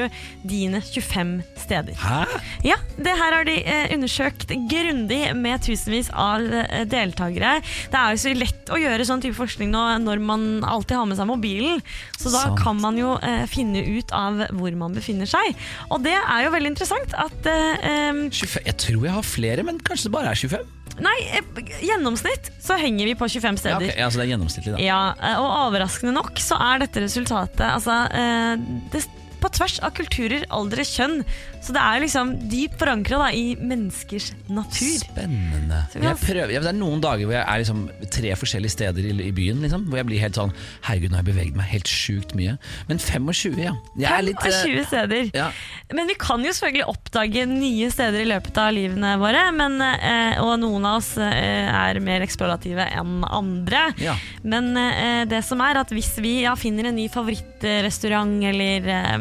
[0.48, 1.32] dine 25
[1.64, 1.98] steder.
[1.98, 2.20] Hæ?
[2.68, 7.56] Ja, det her har de eh, undersøkt grundig med tusenvis av eh, deltakere.
[7.90, 11.10] Det er jo så lett å gjøre sånn type forskning nå når man alltid har
[11.10, 11.82] med seg mobilen.
[12.20, 12.62] Så da Sant.
[12.62, 15.58] kan man jo eh, finne ut av hvor man befinner seg.
[15.90, 18.68] Og det er jo veldig interessant at eh, 25.
[18.70, 20.77] Jeg tror jeg har flere, men kanskje det bare er 25?
[21.00, 21.42] Nei, eh,
[21.86, 23.94] gjennomsnitt så henger vi på 25 Ja, steder.
[23.98, 24.82] ja, Så det er gjennomsnittlig, da.
[24.82, 28.56] Ja, eh, og overraskende nok så er dette resultatet Altså, eh,
[28.94, 29.04] det
[29.42, 31.22] på tvers av kulturer, aldre, kjønn.
[31.64, 35.02] Så det er liksom dypt forankra i menneskers natur.
[35.02, 35.82] Spennende.
[35.94, 39.34] Prøver, ja, det er noen dager hvor jeg er liksom tre forskjellige steder i, i
[39.36, 39.62] byen.
[39.66, 40.54] Liksom, hvor jeg blir helt sånn
[40.88, 42.56] Herregud, nå har jeg beveget meg helt sjukt mye.
[42.90, 43.74] Men 25, ja.
[43.98, 45.32] Jeg er litt, 25 steder.
[45.36, 45.50] ja.
[45.94, 49.44] Men vi kan jo selvfølgelig oppdage nye steder i løpet av livene våre.
[49.56, 53.88] Men, eh, og noen av oss eh, er mer eksplorative enn andre.
[54.04, 54.16] Ja.
[54.44, 59.16] Men eh, det som er at hvis vi ja, finner en ny favorittrestaurant eller eh,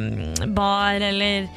[0.46, 1.48] bar eller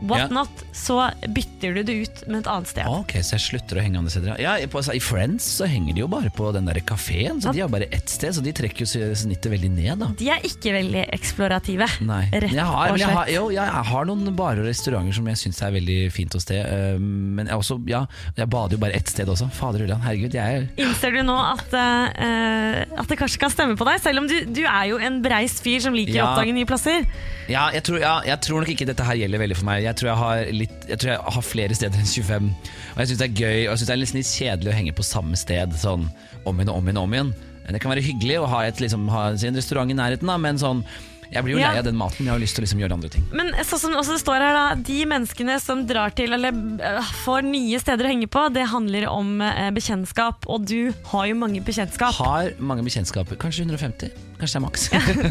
[0.00, 0.28] what Ja.
[0.28, 0.98] not, så
[1.32, 2.84] bytter du det ut med et annet sted.
[2.90, 4.36] Ok, så jeg slutter å henge andre steder.
[4.42, 7.52] Ja, på, altså, I Friends så henger de jo bare på den der kafeen, så
[7.56, 8.34] de har bare ett sted.
[8.36, 10.10] Så de trekker jo snittet veldig ned, da.
[10.20, 11.88] De er ikke veldig eksplorative.
[12.06, 12.22] Nei.
[12.34, 13.06] Rett jeg har, og slett.
[13.06, 16.36] jeg har, jo, jeg har noen barer og restauranter som jeg syns er veldig fint
[16.36, 16.60] å sted.
[16.60, 18.04] eh, Men jeg, også, ja,
[18.36, 19.48] jeg bader jo bare ett sted også.
[19.56, 20.36] Fader Ulland, herregud.
[20.36, 24.22] Jeg er Innser du nå at, eh, at det kanskje kan stemme på deg, selv
[24.22, 26.26] om du, du er jo en breist fyr som liker Ja.
[26.26, 27.06] å oppdage nye plasser?
[27.46, 29.84] Ja, jeg tror, ja, jeg tror nok ikke dette her gjelder veldig for meg.
[29.86, 32.52] Jeg tror jeg har, litt, jeg tror jeg har flere steder enn 25.
[32.94, 34.78] Og jeg syns det er gøy og jeg synes det er litt, litt kjedelig å
[34.78, 36.06] henge på samme sted sånn
[36.46, 37.02] om igjen og om igjen.
[37.02, 37.34] om igjen
[37.66, 40.60] Det kan være hyggelig å ha, et, liksom, ha sin restaurant i nærheten, da, men
[40.62, 40.84] sånn
[41.26, 42.26] jeg blir jo lei av den maten.
[42.26, 43.24] Jeg har lyst til å liksom gjøre andre ting.
[43.34, 47.10] Men sånn som også det står her da, de menneskene som drar til eller øh,
[47.24, 51.38] får nye steder å henge på, det handler om eh, bekjentskap, og du har jo
[51.38, 52.14] mange bekjentskap.
[52.20, 53.38] Har mange bekjentskaper.
[53.42, 54.14] Kanskje 150?
[54.36, 54.82] Kanskje det er maks.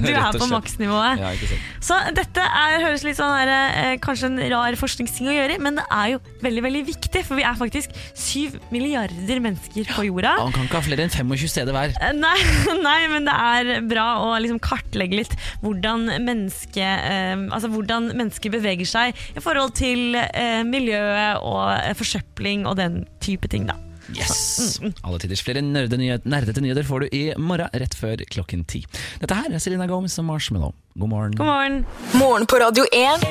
[0.06, 1.20] Du er på maksnivået.
[1.22, 1.60] Ja.
[1.86, 5.78] Så dette er, høres litt sånn her, eh, kanskje en rar forskningsting å gjøre, men
[5.80, 10.36] det er jo veldig veldig viktig, for vi er faktisk syv milliarder mennesker på jorda.
[10.41, 11.96] Man kan ikke ha flere enn 25 steder hver.
[12.02, 12.36] Eh, Nei,
[12.88, 18.54] nei, men det er bra å liksom kartlegge litt hvordan, menneske, eh, altså hvordan mennesker
[18.58, 20.18] beveger seg i forhold til
[20.65, 23.68] miljøet og forsøpling og den type ting.
[23.70, 23.78] da.
[24.13, 24.80] Yes!
[25.04, 28.84] Alle tiders flere nerdete nyheter får du i morgen rett før klokken ti.
[29.22, 30.76] Dette her er Selena Gomez og Marshmallow.
[30.98, 31.32] God morgen.
[31.36, 31.86] God morgen.
[32.14, 33.24] Morgen på Radio 1.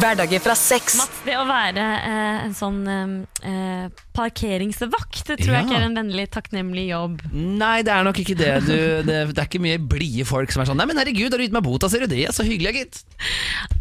[0.00, 0.96] Hverdager fra seks.
[0.98, 3.12] Mats, det å være eh, en sånn eh,
[3.46, 3.84] eh,
[4.18, 7.22] parkeringsvakt, det tror jeg ikke er en vennlig, takknemlig jobb.
[7.30, 8.50] Nei, det er nok ikke det.
[8.66, 8.74] Du,
[9.06, 9.20] det.
[9.30, 11.54] Det er ikke mye blide folk som er sånn Nei, men herregud, har du gitt
[11.54, 12.24] meg bota, ser du det?
[12.34, 13.04] Så hyggelig, gitt.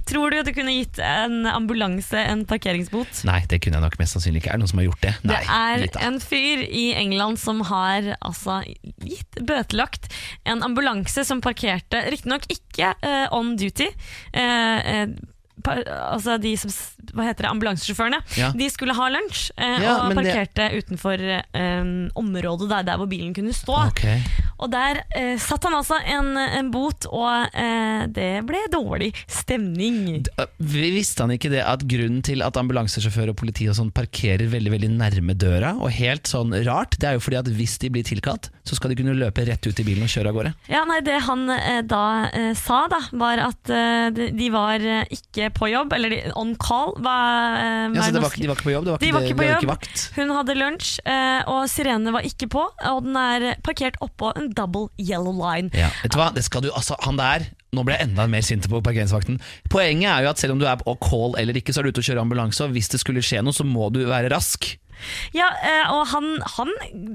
[0.07, 3.25] Tror du at du kunne gitt en ambulanse en parkeringsbot?
[3.27, 4.53] Nei, det kunne jeg nok mest sannsynlig ikke.
[4.53, 5.13] Er det noen som har gjort det?
[5.25, 5.41] Nei.
[5.41, 8.61] Det er litt en fyr i England som har altså
[9.03, 10.07] gitt bøtelagt
[10.47, 13.87] en ambulanse som parkerte, riktignok ikke eh, on duty.
[15.63, 15.73] pa,
[16.13, 16.71] altså de som
[17.15, 18.19] Hva heter det, ambulansesjåførene.
[18.37, 18.51] Ja.
[18.55, 23.09] De skulle ha lunsj eh, Ja, og parkerte det- utenfor eh, området der, der hvor
[23.09, 23.77] bilen kunne stå.
[23.87, 24.03] Ok.
[24.59, 30.23] Og der eh, satt han altså en, en bot, og eh, det ble dårlig stemning.
[30.25, 30.47] D- øh,
[30.97, 34.71] Visste han ikke det at grunnen til at ambulansesjåfør og politi og sånn parkerer veldig
[34.73, 38.05] veldig nærme døra, og helt sånn rart, det er jo fordi at hvis de blir
[38.07, 40.53] tilkalt, så skal de kunne løpe rett ut i bilen og kjøre av gårde?
[40.71, 42.01] Ja, nei, Det han eh, da
[42.33, 46.19] eh, sa, da, var at eh, de, de var eh, ikke på jobb, eller de,
[46.35, 46.95] on call.
[46.97, 47.15] Hva,
[47.61, 48.25] eh, Ja, hva så det norsk?
[48.25, 48.85] var, ikke- de var ikke på jobb?
[48.87, 49.63] Det var De ikke, var det, ikke på det var jobb.
[49.63, 50.03] ikke vakt?
[50.17, 54.46] Hun hadde lunsj, eh, og sirenene var ikke på, og den er parkert oppå en
[54.55, 55.71] double yellow line.
[55.77, 56.31] Ja, vet du hva?
[56.35, 59.41] Det skal du, altså, han der Nå ble jeg enda mer sint på parkeringsvakten.
[59.69, 61.91] Poenget er jo at selv om du er på call eller ikke, så er du
[61.91, 64.69] ute og kjører ambulanse, og hvis det skulle skje noe, så må du være rask.
[65.35, 66.71] Ja, eh, og han, han,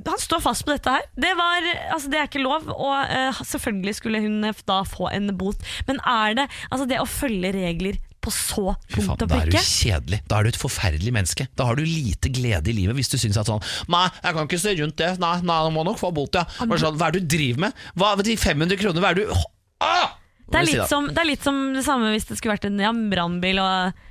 [0.07, 1.09] han står fast på dette her.
[1.17, 5.33] Det, var, altså, det er ikke lov, og eh, selvfølgelig skulle hun da få en
[5.39, 5.59] bot.
[5.89, 9.59] Men er det altså det å følge regler på så punkt og da er du
[9.59, 10.23] kjedelig.
[10.31, 11.49] Da er du et forferdelig menneske.
[11.59, 14.49] Da har du lite glede i livet hvis du syns at sånn Nei, jeg kan
[14.49, 15.13] ikke se rundt det.
[15.23, 16.47] Nei, nei, jeg må nok få bot, ja.
[16.63, 17.85] Sånn, hva er det du driver med?
[17.99, 19.37] Hva, de 500 kroner, hva er det du
[19.83, 20.19] ah!
[20.53, 22.81] Det er, litt som, det er litt som det samme hvis det skulle vært en
[22.83, 24.03] ja, brannbil og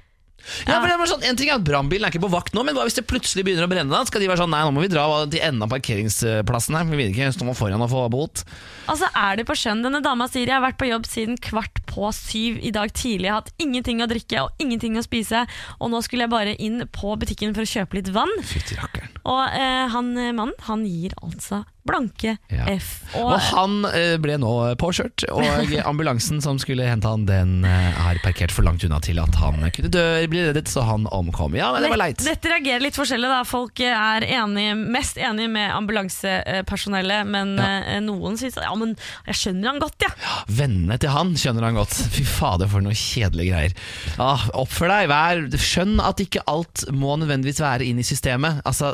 [0.68, 2.64] Ja, for det var sånn, En ting er at Brannbilen er ikke på vakt nå,
[2.66, 3.92] men hva hvis det plutselig begynner å brenne?
[3.94, 4.04] da?
[4.08, 6.88] Skal de være sånn Nei, nå må vi dra til enden av parkeringsplassen her.
[6.90, 8.44] Vi vil ikke stå foran og få bot.
[8.92, 9.84] Altså er det på skjønn.
[9.86, 13.30] Denne dama sier jeg har vært på jobb siden kvart på syv i dag tidlig.
[13.30, 15.46] Jeg har hatt ingenting å drikke og ingenting å spise.
[15.80, 18.34] Og nå skulle jeg bare inn på butikken for å kjøpe litt vann.
[18.48, 19.14] Fytti rakkeren.
[19.24, 22.66] Og eh, han eh, mannen, han gir altså blanke Ja.
[22.76, 23.02] F.
[23.18, 25.44] Og han eh, ble nå påkjørt, og
[25.92, 29.64] ambulansen som skulle hente han, den eh, er parkert for langt unna til at han
[29.74, 31.56] kunne dø, bli reddet, så han omkom.
[31.58, 32.22] Ja, men det var leit.
[32.26, 33.30] Dette reagerer litt forskjellig.
[33.32, 37.70] da Folk eh, er enige, mest enige med ambulansepersonellet, men Ja.
[37.96, 38.96] eh, noen syns Ja, men
[39.28, 40.12] jeg skjønner han godt, ja.
[40.48, 41.96] Vennene til han skjønner han godt.
[42.14, 43.74] Fy fader, for noe kjedelige greier.
[44.22, 48.62] Ah, Oppfør deg, vær, skjønn at ikke alt må nødvendigvis være inn i systemet.
[48.68, 48.94] Altså,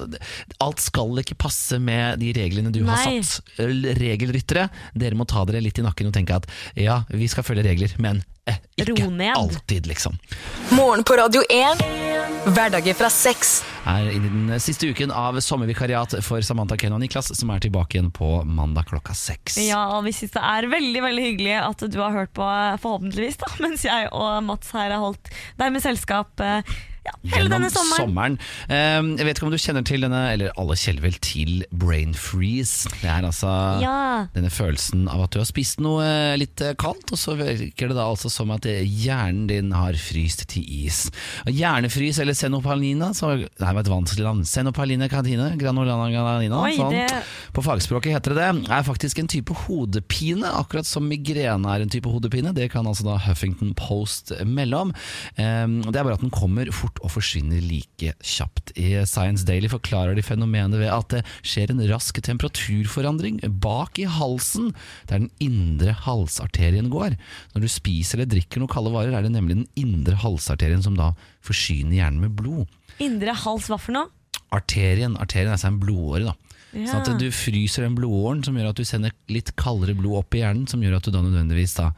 [0.64, 3.22] alt skal ikke passe med de reglene du har Nei.
[3.26, 3.58] satt.
[3.98, 7.66] Regelryttere, dere må ta dere litt i nakken og tenke at ja, vi skal følge
[7.66, 10.18] regler, men eh, ikke alltid, liksom.
[10.78, 11.82] Morgen på Radio 1.
[12.48, 13.62] Hverdager fra seks.
[13.88, 17.98] Er i den siste uken av sommervikariat for Samantha Ken og Niklas, som er tilbake
[17.98, 19.58] igjen på mandag klokka seks.
[19.68, 22.48] Ja, og vi synes det er veldig veldig hyggelig at du har hørt på,
[22.84, 27.50] forhåpentligvis, da, mens jeg og Mats her har holdt deg med selskap eh, ja, hele
[27.50, 28.38] denne sommeren.
[28.38, 28.38] sommeren.
[29.18, 32.90] jeg vet ikke om du kjenner til denne, eller alle kjenner vel til brain freeze.
[33.02, 34.28] Det er altså Ja.
[34.36, 36.04] denne følelsen av at du har spist noe
[36.38, 39.94] litt eh, kaldt, og så virker det da altså som at eh, hjernen din har
[40.00, 41.08] fryst til is.
[41.48, 44.44] Hjernefrys eller senopalina, så, det var et vanskelig navn.
[44.48, 46.92] Senopalina cantina, granulana granina, Oi, sånn.
[46.92, 48.70] det- På fagspråket heter det det.
[48.72, 52.54] Er faktisk en type hodepine, akkurat som migrene er en type hodepine.
[52.54, 54.94] Det kan altså da Huffington Post melde om.
[55.38, 58.74] Um, det er bare at den kommer fort og forsvinner like kjapt.
[58.80, 64.08] I Science Daily forklarer de fenomenet ved at det skjer en rask temperaturforandring bak i
[64.10, 64.74] halsen,
[65.10, 67.16] der den indre halsarterien går.
[67.54, 70.98] Når du spiser eller drikker noen kalde varer, er det nemlig den indre halsarterien som
[70.98, 71.14] da
[71.46, 72.66] forsyner hjernen med blod
[73.04, 74.10] Indre hals, hva for noe?
[74.56, 75.18] arterien.
[75.20, 76.32] Arterien er altså en blodåre.
[76.32, 76.36] da.
[76.78, 76.88] Ja.
[76.92, 80.38] Sånn at du fryser den blodåren som gjør at du sender litt kaldere blod opp
[80.38, 81.90] i hjernen, som gjør at du da nødvendigvis da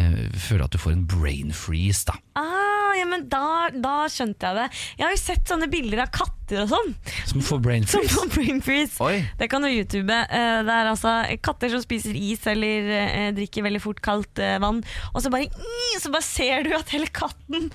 [0.00, 2.04] eh, føler at du får en brain freeze.
[2.10, 2.16] da.
[2.38, 2.61] Ah,
[3.08, 4.68] men da, da skjønte jeg det.
[4.98, 6.88] Jeg har jo sett sånne bilder av katter og sånn.
[7.30, 8.28] Som får brain Som freeze.
[8.34, 8.96] brain freeze.
[9.00, 9.22] Oi.
[9.38, 10.10] Det kan du YouTube.
[10.10, 14.58] Eh, Det er altså katter som spiser is eller eh, drikker veldig fort kaldt eh,
[14.62, 14.82] vann,
[15.14, 17.70] og så bare, mm, så bare ser du at hele katten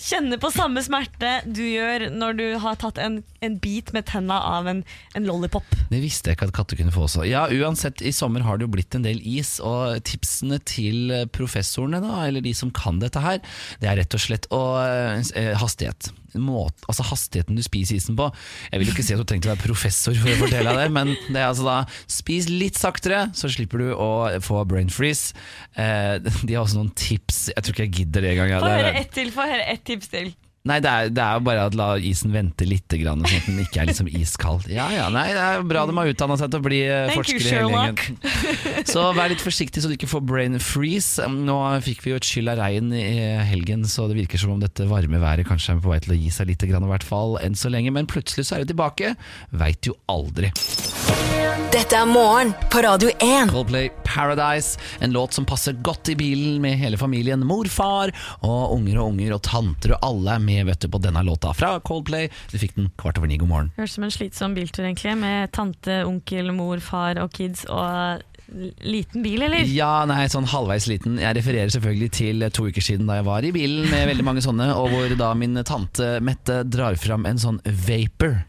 [0.00, 4.38] kjenner på samme smerte du gjør når du har tatt en, en bit med tenna
[4.54, 5.66] av en, en lollipop.
[5.90, 7.26] Det visste jeg ikke at katter kunne få også.
[7.28, 12.00] Ja, uansett, i sommer har det jo blitt en del is, og tipsene til professorene,
[12.04, 13.40] da, eller de som kan dette her,
[13.82, 16.10] det er rett og slett å, eh, hastighet.
[16.40, 18.28] Måte, altså hastigheten du spiser isen på.
[18.72, 20.80] Jeg vil jo ikke si at du trengte å være professor for å fortelle deg
[20.82, 21.76] det, men det er altså da
[22.10, 24.10] spis litt saktere, så slipper du å
[24.44, 25.36] få brain freeze.
[25.78, 27.46] Eh, de har også noen tips.
[27.54, 28.64] Jeg tror ikke jeg gidder det engang.
[28.64, 30.34] Få høre ett til, få høre ett tips til.
[30.64, 33.48] Nei, det er, det er jo bare at la isen vente litt, grann, sånn at
[33.50, 34.64] den ikke er liksom iskald.
[34.72, 37.42] Ja, ja, nei, Det er bra de har utdanna seg til å bli Thank forskere
[37.42, 38.86] you, hele gjengen.
[38.88, 41.20] Så vær litt forsiktig så du ikke får brain freeze.
[41.28, 43.04] Nå fikk vi jo et skyll av regn i
[43.44, 46.20] helgen, så det virker som om dette varme været kanskje er på vei til å
[46.22, 47.92] gi seg litt, grann, i hvert fall enn så lenge.
[47.92, 49.12] Men plutselig så er det tilbake.
[49.52, 50.48] Veit jo aldri.
[51.74, 53.48] Dette er morgen på Radio 1.
[53.50, 57.42] Coldplay Paradise, en låt som passer godt i bilen med hele familien.
[57.42, 58.12] Mor, far
[58.46, 61.50] og unger og unger og tanter og alle er med vet du, på denne låta
[61.50, 62.30] fra Coldplay.
[62.52, 63.72] Du fikk den kvart over ni, god morgen.
[63.74, 68.22] Høres som en slitsom biltur, egentlig, med tante, onkel, mor, far og kids og
[68.86, 69.66] liten bil, eller?
[69.66, 71.18] Ja, nei, sånn halvveis liten.
[71.18, 74.46] Jeg refererer selvfølgelig til to uker siden da jeg var i bilen med veldig mange
[74.46, 78.44] sånne, og hvor da min tante Mette drar fram en sånn vapor.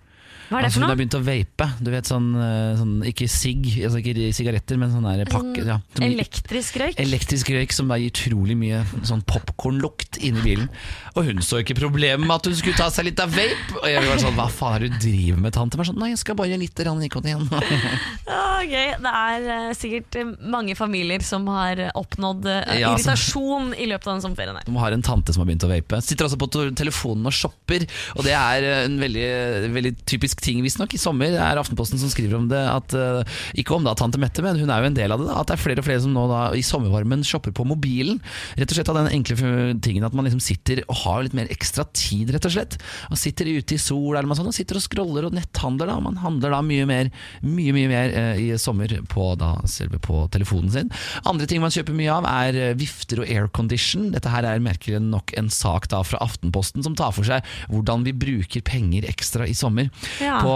[0.49, 1.67] Hva er det altså, for hun har begynt å vape.
[1.81, 5.79] Du vet sånn, eh, sånn Ikke sigg, altså ikke sigaretter, men sånn der pakke ja,
[5.95, 6.99] som Elektrisk røyk?
[7.01, 10.69] Elektrisk røyk som gir utrolig mye sånn popkornlukt inni bilen.
[11.15, 13.79] Og hun så ikke problemet med at hun skulle ta seg litt av vape.
[13.81, 15.79] Og jeg var sånn, hva faen er det du driver med, tante?
[15.87, 17.45] Sånn, Nei, jeg skal bare gjøre litt nikotin.
[17.49, 18.75] ok.
[19.05, 24.17] Det er uh, sikkert mange familier som har oppnådd uh, Ja, irritasjon i løpet av
[24.17, 24.61] den sommerferien.
[24.67, 26.01] De har en tante som har begynt å vape.
[26.05, 27.87] Sitter også på telefonen og shopper.
[28.17, 29.29] Og det er en veldig,
[29.75, 30.93] veldig typisk ting, visstnok.
[30.95, 32.61] I sommer er Aftenposten som skriver om det.
[32.61, 35.29] At, eh, ikke om da tante Mette, men hun er jo en del av det.
[35.29, 38.21] Da, at det er flere og flere som nå da i sommervarmen shopper på mobilen.
[38.59, 39.37] Rett og slett av den enkle
[39.83, 42.77] tingen at man liksom sitter og har litt mer ekstra tid, rett og slett.
[43.11, 45.91] Og sitter ute i sol eller noe sånt, og sitter og scroller og netthandler.
[45.91, 47.11] da Man handler da mye mer,
[47.45, 50.91] mye, mye mer eh, i sommer på, da, selve på telefonen sin.
[51.25, 54.11] Andre ting man kjøper mye av, er eh, vifter og aircondition.
[54.15, 58.05] Dette her er merkelig nok en sak da fra Aftenposten som tar for seg hvordan
[58.05, 59.89] vi bruker penger ekstra i sommer.
[60.25, 60.39] Ja.
[60.41, 60.55] På,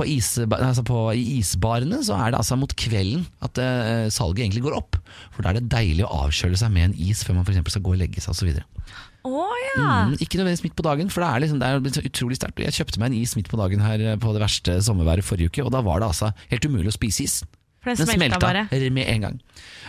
[0.00, 4.46] på, is, altså på, I isbarene så er det altså mot kvelden at uh, salget
[4.46, 4.98] egentlig går opp.
[5.34, 7.84] For da er det deilig å avkjøle seg med en is før man eksempel skal
[7.86, 8.62] gå og legge seg osv.
[9.28, 9.86] Oh, ja!
[10.08, 12.62] Mm, ikke nødvendigvis midt på dagen, for det er, liksom, det er utrolig sterkt.
[12.64, 15.52] Jeg kjøpte meg en is midt på dagen her eh, på det verste sommerværet forrige
[15.52, 17.36] uke, og da var det altså helt umulig å spise is.
[17.80, 18.90] For den Den smelta smelta bare.
[18.92, 19.40] med en gang.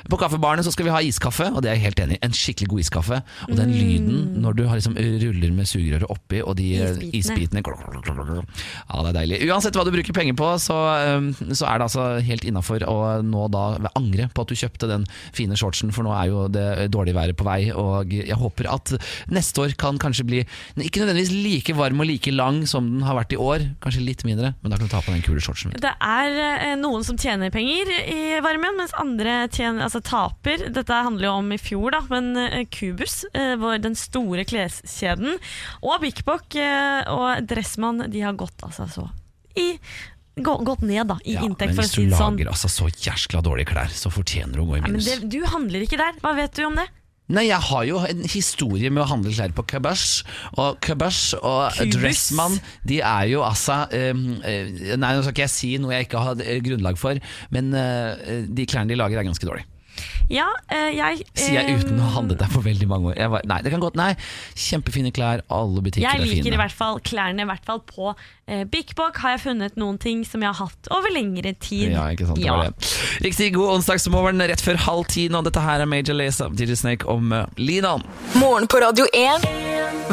[0.09, 2.19] På kaffebaren så skal vi ha iskaffe, og det er jeg helt enig i.
[2.25, 3.17] En skikkelig god iskaffe.
[3.47, 3.55] Og Mm.
[3.59, 7.13] den lyden når du har liksom ruller med sugerøret oppi, og de eh, Isbitene.
[7.19, 8.45] isbitene klok, klok, klok, klok.
[8.89, 9.39] Ja, det er deilig.
[9.51, 10.77] Uansett hva du bruker penger på, så,
[11.17, 14.87] um, så er det altså helt innafor å nå da angre på at du kjøpte
[14.89, 18.71] den fine shortsen, for nå er jo det dårlige været på vei, og jeg håper
[18.73, 18.95] at
[19.29, 20.41] neste år kan kanskje bli
[20.77, 24.23] ikke nødvendigvis like varm og like lang som den har vært i år, kanskje litt
[24.25, 25.71] mindre, men da kan du ta på den kule shortsen.
[25.77, 30.67] Det er eh, noen som tjener penger i varmen, mens andre tjener, altså taper.
[30.73, 35.37] Dette handler jo om i fjor, da, men eh, Cubus, eh, den store kleskjeden,
[35.81, 39.07] og Bik Bok eh, og Dressmann de har gått altså så
[39.59, 39.73] i
[40.41, 42.37] gått ned da, i Ja, inntekt, for å hvis du sånn.
[42.37, 45.09] lager altså så jæskla dårlige klær, så fortjener du å gå i men minus.
[45.09, 46.15] det, du handler ikke der.
[46.23, 46.87] Hva vet du om det?
[47.31, 50.23] Nei, jeg har jo en historie med å handle klær på Kabash.
[50.59, 51.95] Og Kabash og Kubus.
[51.95, 52.57] Dressmann
[52.87, 56.41] De er jo altså um, Nei, nå skal ikke jeg si noe jeg ikke har
[56.43, 57.21] eh, grunnlag for,
[57.55, 59.69] men uh, de klærne de lager er ganske dårlige.
[60.31, 63.17] Ja, eh, jeg Sier jeg eh, uten å ha handlet der for veldig mange år.
[63.19, 64.11] Jeg var, nei, det kan godt, nei
[64.55, 66.53] Kjempefine klær, alle butikker Jeg er liker fine.
[66.55, 67.43] i hvert fall klærne.
[67.45, 68.13] I hvert fall på
[68.47, 71.91] eh, Big Bok har jeg funnet noen ting som jeg har hatt over lengre tid.
[71.91, 72.55] Ja, ikke sant, det Ja.
[72.57, 72.93] var det.
[73.25, 75.43] Riktig god onsdagsmorgen rett før halv ti nå.
[75.43, 78.03] Dette her er Major Lazer av DJ Snake om uh, Linan.
[78.39, 79.45] Morgen på Radio 1.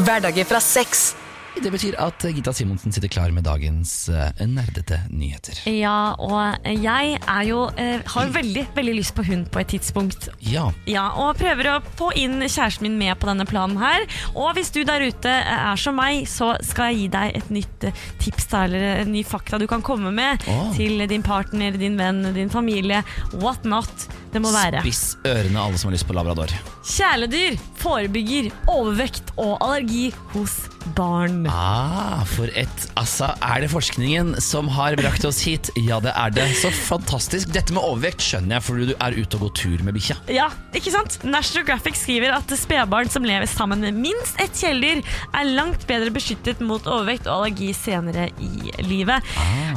[0.03, 1.11] Hverdager fra seks.
[1.57, 5.59] Det betyr at Gita Simonsen sitter klar med dagens uh, nerdete nyheter.
[5.73, 10.29] Ja, og jeg er jo eh, har veldig, veldig lyst på hund på et tidspunkt.
[10.45, 14.07] Ja, Ja, og prøver å få inn kjæresten min med på denne planen her.
[14.35, 17.89] Og hvis du der ute er som meg, så skal jeg gi deg et nytt
[17.89, 20.71] eh, tips eller en ny fakta du kan komme med oh.
[20.77, 23.03] til din partner, din venn, din familie,
[23.43, 24.83] what not det må være.
[24.85, 26.53] spiss ørene alle som har lyst på labrador.
[26.89, 30.61] Kjæledyr forebygger overvekt og allergi hos
[30.97, 31.47] barn.
[31.51, 35.71] Ah, for et Altså, er det forskningen som har brakt oss hit?
[35.79, 36.47] Ja, det er det.
[36.59, 37.51] Så fantastisk.
[37.55, 40.19] Dette med overvekt skjønner jeg, for du er ute og går tur med bikkja.
[40.35, 41.19] Ja, ikke sant?
[41.27, 45.05] National Graphic skriver at spedbarn som lever sammen med minst ett kjæledyr,
[45.39, 49.27] er langt bedre beskyttet mot overvekt og allergi senere i livet.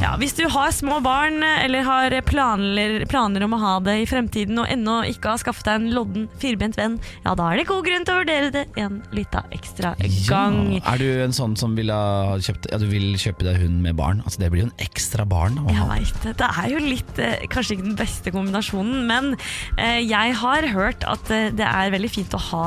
[0.02, 4.08] Ja, hvis du har små barn eller har planer, planer om å ha det i
[4.10, 7.67] fremtiden og ennå ikke har skaffet deg en lodden, firbent venn, ja, da er det
[7.69, 9.93] god grunn til å vurdere det en lita ekstra
[10.28, 10.60] gang.
[10.80, 10.84] Ja.
[10.93, 13.98] Er du en sånn som vil, ha kjøpt, ja, du vil kjøpe deg hund med
[14.00, 14.22] barn?
[14.26, 16.34] Altså, det blir jo en ekstra barn Jeg veit det.
[16.40, 19.32] Det er jo litt eh, Kanskje ikke den beste kombinasjonen, men
[19.82, 22.64] eh, jeg har hørt at eh, det er veldig fint å ha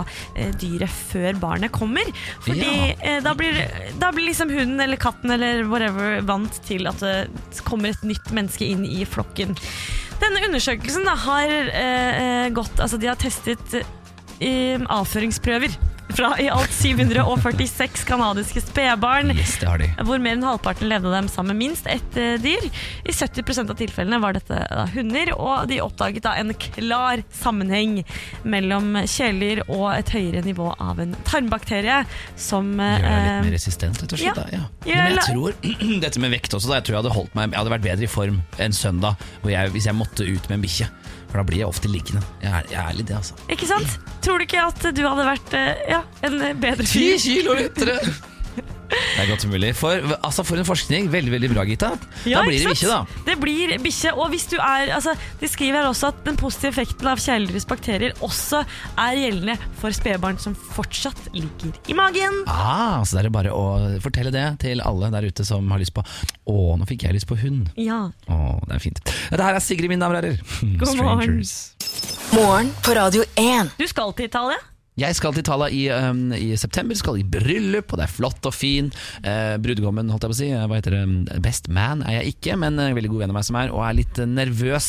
[0.61, 2.11] dyret før barnet kommer.
[2.44, 2.62] Fordi
[3.05, 3.18] Ja.
[3.25, 3.57] da, blir,
[4.01, 8.33] da blir liksom hunden eller katten eller whatever vant til at det kommer et nytt
[8.35, 9.55] menneske inn i flokken.
[10.23, 13.75] Denne undersøkelsen da, har eh, gått Altså, de har testet
[14.40, 15.75] eh, avføringsprøver
[16.14, 19.33] fra i alt 746 kanadiske spedbarn.
[19.35, 19.57] Yes.
[20.05, 22.67] Hvor mer enn halvparten levde dem sammen med minst ett eh, dyr.
[23.05, 28.03] I 70% av tilfellene var dette da, hunder, og de oppdaget da en klar sammenheng
[28.45, 32.03] mellom kjæledyr og et høyere nivå av en tarmbakterie
[32.37, 34.43] som Gjør deg litt eh, mer resistent, rett og slett.
[34.55, 34.62] ja.
[34.85, 35.01] Ja.
[35.09, 35.57] Men jeg tror
[36.05, 38.07] dette med vekt også, da, jeg tror jeg hadde holdt meg Jeg hadde vært bedre
[38.07, 40.88] i form en søndag hvor jeg, hvis jeg måtte ut med en bikkje.
[41.35, 42.20] For da blir jeg ofte liggende.
[42.44, 43.35] Jeg er, jeg er litt det, altså.
[43.51, 43.97] Ikke sant?
[44.23, 47.18] Tror du ikke at du hadde vært eh, ja, en bedre bedre Ti fyr?
[47.25, 47.97] kilo lettere!
[48.94, 49.70] Det er godt mulig.
[49.78, 51.09] For, altså for en forskning.
[51.12, 51.92] Veldig veldig bra, Gita.
[52.28, 53.22] Ja, da blir det ikke bikkje, da.
[53.28, 54.14] Det blir bikkje.
[54.18, 57.68] Og hvis du er altså, De skriver her også at den positive effekten av kjæledyrets
[57.70, 58.64] bakterier også
[59.00, 62.42] er gjeldende for spedbarn som fortsatt ligger i magen.
[62.50, 63.64] Ah, så det er bare å
[64.04, 67.28] fortelle det til alle der ute som har lyst på Å, nå fikk jeg lyst
[67.30, 67.70] på hund.
[67.80, 68.07] Ja.
[68.28, 69.00] Å, det er fint.
[69.30, 70.78] Dette her er Sigrid, mine damer og herrer.
[70.80, 71.40] God morgen.
[72.35, 73.74] Morgen på Radio 1.
[73.78, 74.61] Du skal til Italia?
[74.94, 78.46] Jeg skal til Italia i, um, i september, skal i bryllup, og det er flott
[78.46, 78.92] og fin.
[79.24, 82.37] Uh, brudgommen, holdt jeg på å si, eh, hva heter det, best man er jeg
[82.37, 84.88] ikke, men en veldig god venn av meg som er, og er litt eh, nervøs,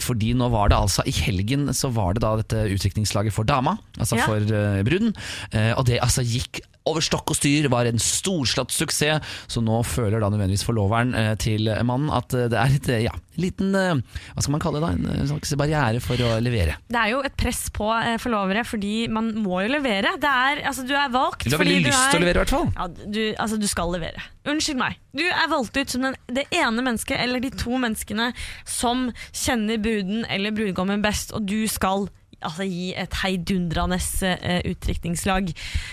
[0.00, 3.76] fordi nå var det altså, i helgen så var det da dette utdrikningslaget for dama,
[3.98, 4.28] altså Ja.
[4.28, 5.12] for uh, bruden,
[5.52, 9.80] Uh, og det altså gikk over stokk og styr, var en storslått suksess, så nå
[9.86, 13.72] føler da nødvendigvis forloveren eh, til mannen at eh, det er litt, eh, ja, liten,
[13.72, 16.76] hva skal man kalle det da, en slags barriere for å levere.
[16.92, 17.88] Det er jo et press på
[18.22, 20.14] forlovere, fordi man må jo levere.
[20.20, 22.54] Det er, altså, du er valgt Du har veldig lyst til å levere i hvert
[22.54, 22.70] fall.
[22.76, 24.26] Ja, du, altså, du skal levere.
[24.48, 24.98] Unnskyld meg.
[25.16, 28.32] Du er valgt ut som den, det ene mennesket eller de to menneskene
[28.68, 32.10] som kjenner bruden eller brudgommen best, og du skal
[32.44, 35.52] altså, gi et heidundrende uh, utdrikningslag.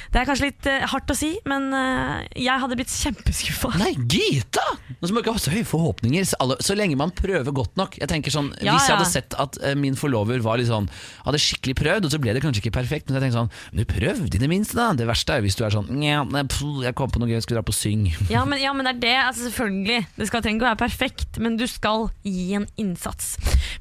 [0.10, 3.72] Det er kanskje litt eh, hardt å si, men eh, jeg hadde blitt kjempeskuffa.
[3.80, 4.66] Nei, Gita!
[5.00, 6.28] Nå skal man ikke ha så høye forhåpninger.
[6.30, 7.98] Så, lenge man prøver godt nok.
[8.02, 8.98] Jeg tenker sånn, Ja, Hvis jeg ja.
[8.98, 10.90] hadde sett at min forlover var litt sånn
[11.26, 13.90] hadde skikkelig prøvd, og så ble det kanskje ikke perfekt, men jeg tenkte sånn Men
[13.90, 14.90] prøvde i det minste, da.
[14.98, 17.62] Det verste er hvis du er sånn Nja, jeg kom på noe gøy, jeg skulle
[17.62, 18.10] dra på syng.
[18.34, 19.16] Ja men, ja, men det er det.
[19.24, 20.00] Altså, selvfølgelig.
[20.16, 23.34] Det skal trenger ikke å være perfekt, men du skal gi en innsats.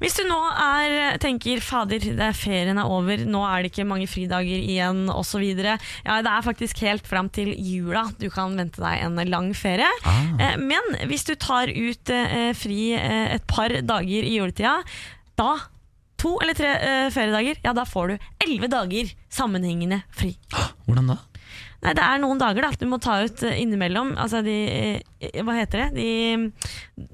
[0.02, 3.87] Hvis du nå er, tenker fader, det er ferien er over, nå er det ikke
[3.88, 5.47] mange fridager igjen osv.
[5.62, 9.88] Ja, det er faktisk helt fram til jula du kan vente deg en lang ferie.
[10.09, 10.57] Ah.
[10.59, 14.79] men hvis du tar ut eh, fri eh, et par dager i juletida,
[15.38, 15.57] da
[16.18, 20.33] To eller tre eh, feriedager, ja da får du elleve dager sammenhengende fri.
[20.88, 21.21] Hvordan da?
[21.78, 24.16] Nei, det er noen dager da du må ta ut eh, innimellom.
[24.18, 25.88] Altså de eh, Hva heter det?
[25.94, 26.08] De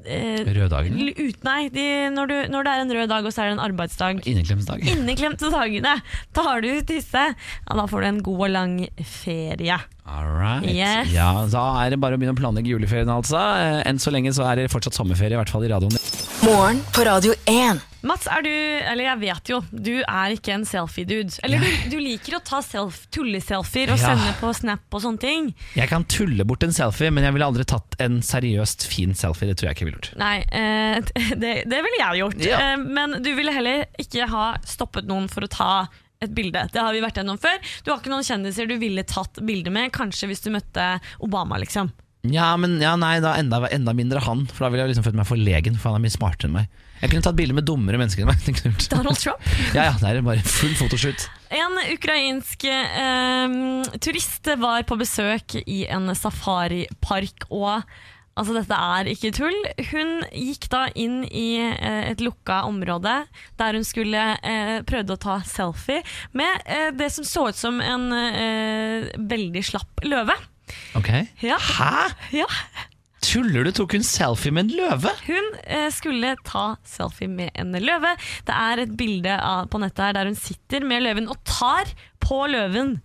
[0.09, 1.11] eh, Røde dagene?
[1.19, 3.59] Ut, nei, de, når, du, når det er en rød dag og så er det
[3.59, 4.23] en arbeidsdag.
[4.31, 4.87] Inneklemsdag.
[4.95, 5.99] Inneklemte dagene.
[6.37, 9.77] Tar du ut disse, ja, da får du en god og lang ferie.
[10.09, 10.65] All right.
[10.69, 11.13] Yes.
[11.13, 13.41] Ja, da er det bare å begynne å planlegge juleferien, altså.
[13.61, 16.01] Eh, Enn så lenge så er det fortsatt sommerferie, i hvert fall i radioen.
[16.45, 17.81] Morgen på Radio 1.
[18.05, 21.39] Mats, er du Eller jeg vet jo, du er ikke en selfie-dude.
[21.47, 24.11] Eller du, du liker å ta self, tulleselfier og Ja.
[24.13, 25.49] sende på Snap og sånne ting.
[25.79, 29.49] Jeg kan tulle bort en selfie, men jeg ville aldri tatt en seriøst fin selfie.
[29.49, 30.21] Det tror jeg ikke jeg ville gjort.
[30.21, 31.01] Nei, eh,
[31.45, 32.45] det, det ville jeg gjort.
[32.45, 32.61] Ja.
[32.61, 35.73] Eh, men du ville heller ikke ha stoppet noen for å ta
[36.23, 36.69] et bilde.
[36.73, 37.57] Det har vi vært gjennom før.
[37.85, 41.57] Du har ikke noen kjendiser du ville tatt bilde med, kanskje hvis du møtte Obama,
[41.61, 41.91] liksom.
[42.33, 45.19] Ja, men ja, nei, da enda, enda mindre han, for da ville jeg liksom følt
[45.19, 46.81] meg forlegen, for han er mye smartere enn meg.
[47.03, 48.63] Jeg kunne tatt bilder med dummere mennesker enn meg.
[48.95, 49.45] Donald Trump.
[49.77, 51.27] Ja, ja, det er bare full fotoshoot.
[51.53, 53.59] En ukrainsk eh,
[54.01, 57.85] turist var på besøk i en safaripark, og
[58.41, 59.61] altså dette er ikke tull.
[59.93, 63.19] Hun gikk da inn i eh, et lukka område
[63.61, 66.01] der hun skulle eh, prøvde å ta selfie
[66.33, 70.41] med eh, det som så ut som en eh, veldig slapp løve.
[70.99, 71.11] Ok.
[71.45, 71.59] Ja.
[71.59, 72.09] Hæ?
[72.41, 72.47] Ja,
[73.25, 73.71] Tuller du?
[73.73, 75.11] Tok hun selfie med en løve?
[75.25, 78.11] Hun eh, skulle ta selfie med en løve.
[78.45, 81.89] Det er et bilde av, på nettet her der hun sitter med løven og tar
[82.21, 82.99] på løven.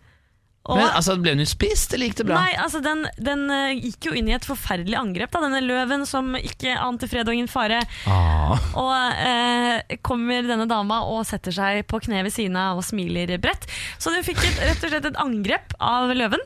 [0.70, 2.42] Og- Men altså, Ble hun spist, eller gikk det bra?
[2.44, 6.04] Nei, altså den, den eh, gikk jo inn i et forferdelig angrep, da, denne løven
[6.06, 7.80] som ikke ante fred og ingen fare.
[8.06, 8.60] Ah.
[8.76, 13.38] Og eh, kommer denne dama og setter seg på kne ved siden av og smiler
[13.42, 13.66] bredt.
[13.98, 16.44] Så hun fikk et, rett og slett et angrep av løven.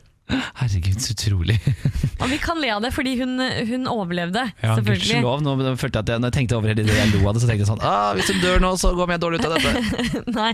[0.59, 1.57] Herregud, så utrolig.
[2.21, 3.35] Og vi kan le av det fordi hun,
[3.69, 4.75] hun overlevde, Ja.
[4.79, 5.43] Gudskjelov.
[5.43, 7.49] Nå følte jeg at jeg, når jeg tenkte over det, jeg lo av det, så
[7.49, 10.23] tenkte jeg sånn ah, Hvis hun dør nå, så går jeg dårlig ut av dette.
[10.39, 10.49] Nei,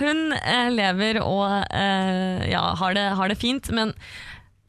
[0.00, 3.94] hun eh, lever og eh, ja, har, det, har det fint, men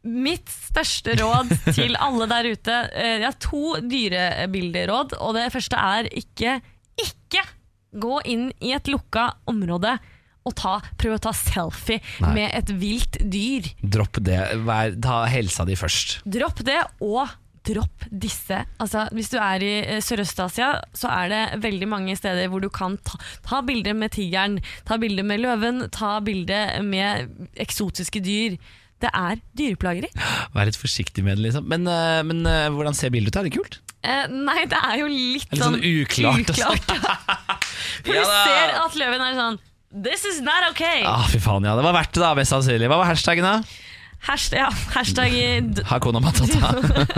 [0.01, 5.77] mitt største råd til alle der ute eh, Jeg har to dyrebilderåd, og det første
[5.77, 6.55] er ikke,
[7.01, 7.43] ikke
[8.01, 9.97] gå inn i et lukka område
[10.47, 12.33] og ta, prøv å ta selfie Nei.
[12.39, 13.67] med et vilt dyr.
[13.81, 14.39] Dropp det.
[14.65, 16.19] Vær, ta helsa di først.
[16.25, 17.29] Dropp det, og
[17.67, 18.63] dropp disse.
[18.81, 22.71] Altså, hvis du er i eh, Sørøst-Asia, så er det veldig mange steder hvor du
[22.73, 28.57] kan ta, ta bilder med tigeren, ta bilder med løven, ta bilder med eksotiske dyr.
[29.01, 30.11] Det er dyreplageri.
[30.53, 31.69] Vær litt forsiktig med det, liksom.
[31.69, 33.41] Men, eh, men eh, hvordan ser bildet ut?
[33.41, 33.81] Er det kult?
[34.01, 36.95] Eh, nei, det er jo litt, Er litt sånn uklart, uklart.
[38.05, 39.59] For Ja du ser at løven er sånn
[39.91, 41.03] This is not okay.
[41.03, 41.75] Ah, fy faen, ja.
[41.75, 42.87] Det var verdt det, da, mest sannsynlig.
[42.87, 43.59] Hva var hashtaggen, da?
[44.21, 45.33] Hashtag, ja, hashtag
[45.91, 46.69] Hakuna Matata.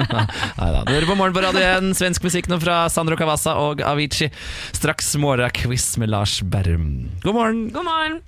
[0.57, 0.81] Neida.
[0.87, 1.91] Du hører på Morgen på Radio 1.
[1.99, 4.31] Svensk musikk nå fra Sandro Cavazza og Avicii.
[4.73, 7.11] Straks morgenquiz med Lars Berrum.
[7.21, 7.67] God morgen!
[7.75, 8.21] God morgen.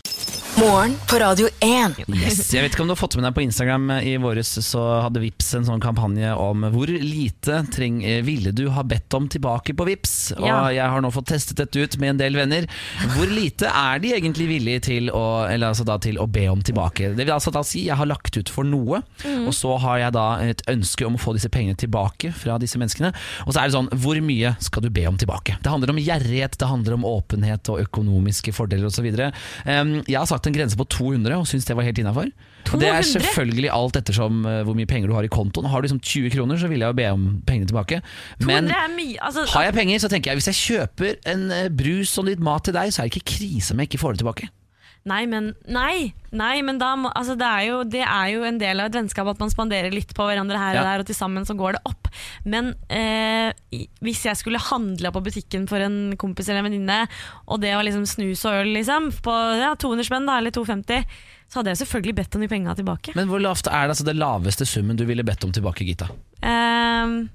[0.60, 1.96] Morgen på Radio 1.
[2.08, 4.82] Yes, Jeg vet ikke om du har fått med deg på Instagram i våres, så
[5.04, 9.28] hadde Vips en sånn kampanje om hvor lite treng, eh, ville du ha bedt om
[9.32, 10.32] tilbake på Vips.
[10.38, 10.70] Og Ja.
[10.72, 12.68] jeg har nå fått testet dette ut med en del venner.
[13.18, 16.62] Hvor lite er de egentlig villige til å, eller altså da, til å be om
[16.64, 17.12] tilbake?
[17.18, 20.14] Det vil altså da si jeg har lagt ut for noe, og så har jeg
[20.14, 23.12] da et ønske om å få disse pengene tilbake fra disse menneskene.
[23.46, 25.58] Og så er det sånn, hvor mye skal du be om tilbake?
[25.62, 29.12] Det handler om gjerrighet, det handler om åpenhet og økonomiske fordeler osv.
[29.68, 32.30] Um, jeg har sagt en grense på 200 og syntes det var helt innafor.
[32.66, 35.70] Det er selvfølgelig alt ettersom uh, hvor mye penger du har i kontoen.
[35.70, 38.02] Har du liksom 20 kroner, så vil jeg jo be om pengene tilbake.
[38.42, 39.18] Men 200 mye.
[39.22, 42.44] Altså, har jeg penger, så tenker jeg hvis jeg kjøper en uh, brus og litt
[42.44, 44.50] mat til deg, så er det ikke krise om jeg ikke får det tilbake.
[45.06, 48.56] Nei, men, nei, nei, men da må, altså det, er jo, det er jo en
[48.58, 50.86] del av et vennskap at man spanderer litt på hverandre her og Ja.
[50.88, 52.10] der, og til sammen så går det opp.
[52.44, 53.54] Men eh,
[54.02, 56.98] hvis jeg skulle handla på butikken for en kompis eller en venninne,
[57.46, 61.06] og det var liksom snus og øl liksom, på ja, 200 spenn da, eller 250,
[61.54, 63.14] så hadde jeg selvfølgelig bedt om de penga tilbake.
[63.14, 66.10] Men hvor lavt er det altså det laveste summen du ville bedt om tilbake, Gita?
[66.42, 67.28] Ehm,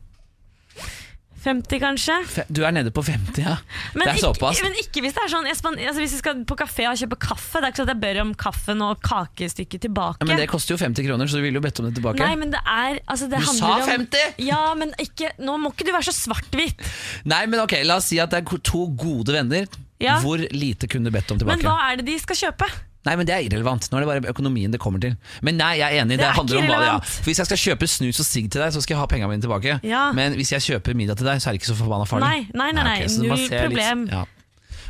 [1.40, 2.16] 50 kanskje?
[2.28, 3.56] Fe- Du er nede på 50, ja.
[3.94, 4.58] Men, det er såpass.
[4.58, 7.18] Ikke, men ikke hvis det er sånn altså Hvis vi skal på kafé og kjøpe
[7.22, 10.20] kaffe, det er ikke sånn at jeg ber om kaffen og kakestykket tilbake.
[10.20, 12.20] Ja, men det koster jo 50 kroner, så du ville jo bedt om det tilbake.
[12.20, 14.36] Nei, men det er altså det Du sa sa om, 50!
[14.50, 16.84] Ja, men ikke Nå må ikke du være så svart-hvitt.
[17.30, 19.64] Nei, men ok, La oss si at det er to gode venner.
[20.00, 20.18] Ja.
[20.24, 21.60] Hvor lite kunne du bedt om tilbake?
[21.60, 22.68] Men hva er det de skal kjøpe?
[23.06, 23.86] Nei, men Det er irrelevant.
[23.88, 25.14] Nå er det bare økonomien det kommer til.
[25.46, 26.18] Men nei, jeg er enig.
[26.18, 26.96] Det, Det er handler om hva ja.
[26.98, 27.06] er.
[27.14, 29.30] For Hvis jeg skal kjøpe snus og sigg til deg, så skal jeg ha pengene
[29.32, 29.78] mine tilbake.
[29.88, 30.02] Ja.
[30.16, 32.28] Men hvis jeg kjøper middag til deg, så er det ikke så forbanna farlig.
[32.28, 33.64] Nei, nei, nei, nei, ok, så null problem.
[33.70, 34.04] problem.
[34.12, 34.26] ja.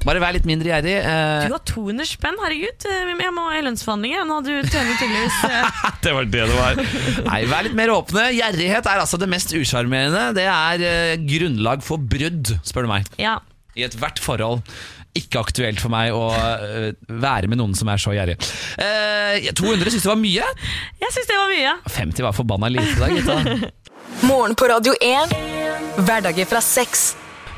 [0.00, 0.94] Bare vær litt mindre gjerrig.
[0.96, 2.86] eh, Du har 200 spenn, herregud.
[2.88, 4.22] eh, Jeg må i lønnsforhandlinger.
[4.24, 6.80] Nå du tjener tydeligvis eh, det var det det var.
[7.26, 8.24] Nei, Vær litt mer åpne.
[8.32, 10.22] Gjerrighet er altså det mest usjarmerende.
[10.38, 13.12] Det er eh, grunnlag for brudd, spør du meg.
[13.20, 13.36] Ja.
[13.76, 14.64] I ethvert forhold.
[15.18, 16.90] Ikke aktuelt for meg å øh,
[17.22, 18.36] være med noen som er så gjerrig.
[18.78, 20.50] Eh, 200 syns det var mye.
[21.02, 21.72] Jeg syns det var mye.
[21.96, 23.70] 50 var forbanna lite da, gutta.
[24.30, 25.34] Morgen på Radio 1.
[26.06, 27.10] Hverdager fra seks.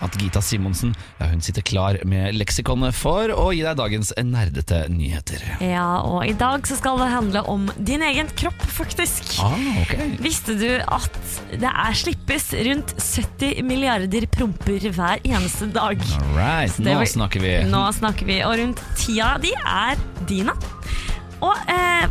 [0.03, 4.85] At Gita Simonsen ja, hun sitter klar med leksikonet for å gi deg dagens nerdete
[4.93, 5.45] nyheter.
[5.63, 9.37] Ja, og i dag så skal det handle om din egen kropp, faktisk.
[9.43, 9.95] Ah, ok.
[10.23, 11.21] Visste du at
[11.53, 16.03] det er slippes rundt 70 milliarder promper hver eneste dag?
[16.19, 17.55] All right, nå vi, snakker vi.
[17.71, 20.55] Nå snakker vi, og rundt ti av de er dine.
[21.43, 22.07] Og eh,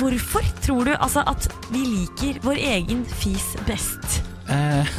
[0.00, 4.22] hvorfor tror du altså at vi liker vår egen fis best?
[4.50, 4.94] Eh,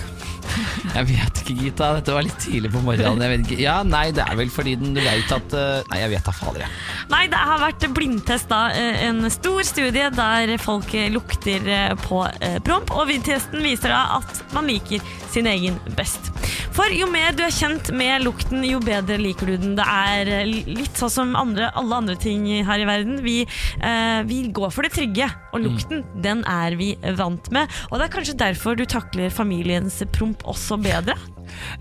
[0.94, 1.90] jeg vet ikke, Gita.
[2.00, 3.46] Dette var litt tidlig på morgenen.
[3.60, 6.36] Ja, Nei, det er vel fordi den, du vet at eh, Nei, jeg vet da
[6.36, 6.74] fader, jeg.
[7.14, 12.24] Nei, det har vært blindtest da, eh, en stor studie der folk lukter eh, på
[12.66, 16.32] promp, og testen viser da at man liker sin egen best.
[16.74, 19.76] For jo mer du er kjent med lukten, jo bedre liker du den.
[19.78, 23.20] Det er litt sånn som andre, alle andre ting her i verden.
[23.26, 27.70] Vi, eh, vi går for det trygge, og lukten, den er vi vant med.
[27.92, 31.16] Og det er kanskje derfor du takler familiens promp også bedre.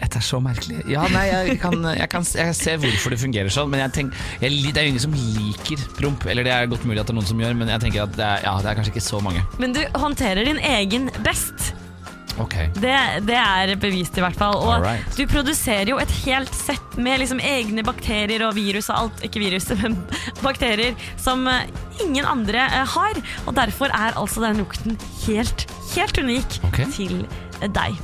[0.00, 0.80] Dette er så merkelig.
[0.90, 4.24] Ja, nei, jeg kan, jeg kan jeg ser hvorfor det fungerer sånn, men jeg tenker,
[4.42, 6.26] jeg, det er jo ingen som liker promp.
[6.28, 8.16] Eller det er godt mulig at det er noen som gjør, men jeg tenker at
[8.18, 9.44] det er, ja, det er kanskje ikke så mange.
[9.62, 11.72] Men du håndterer din egen best.
[12.40, 12.70] Okay.
[12.80, 12.92] Det,
[13.28, 14.56] det er bevist i hvert fall.
[14.56, 15.18] Og Alright.
[15.18, 19.42] du produserer jo et helt sett med liksom egne bakterier og virus og alt, ikke
[19.42, 19.98] virus, men
[20.40, 21.68] bakterier som eh,
[22.04, 23.22] ingen andre eh, har.
[23.46, 26.88] Og derfor er altså den lukten helt, helt unik okay.
[26.96, 27.24] til
[27.62, 28.00] deg.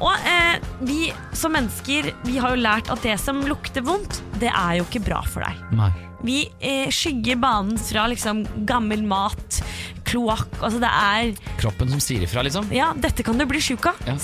[0.00, 4.50] Og eh, vi som mennesker, vi har jo lært at det som lukter vondt, det
[4.52, 5.64] er jo ikke bra for deg.
[5.76, 5.90] Nei.
[6.24, 9.60] Vi eh, skygger banen fra liksom gammel mat,
[10.08, 12.72] kloakk, altså det er Kroppen som sier ifra, liksom.
[12.74, 14.00] ja, dette kan du bli sjuk av.
[14.08, 14.16] Ja.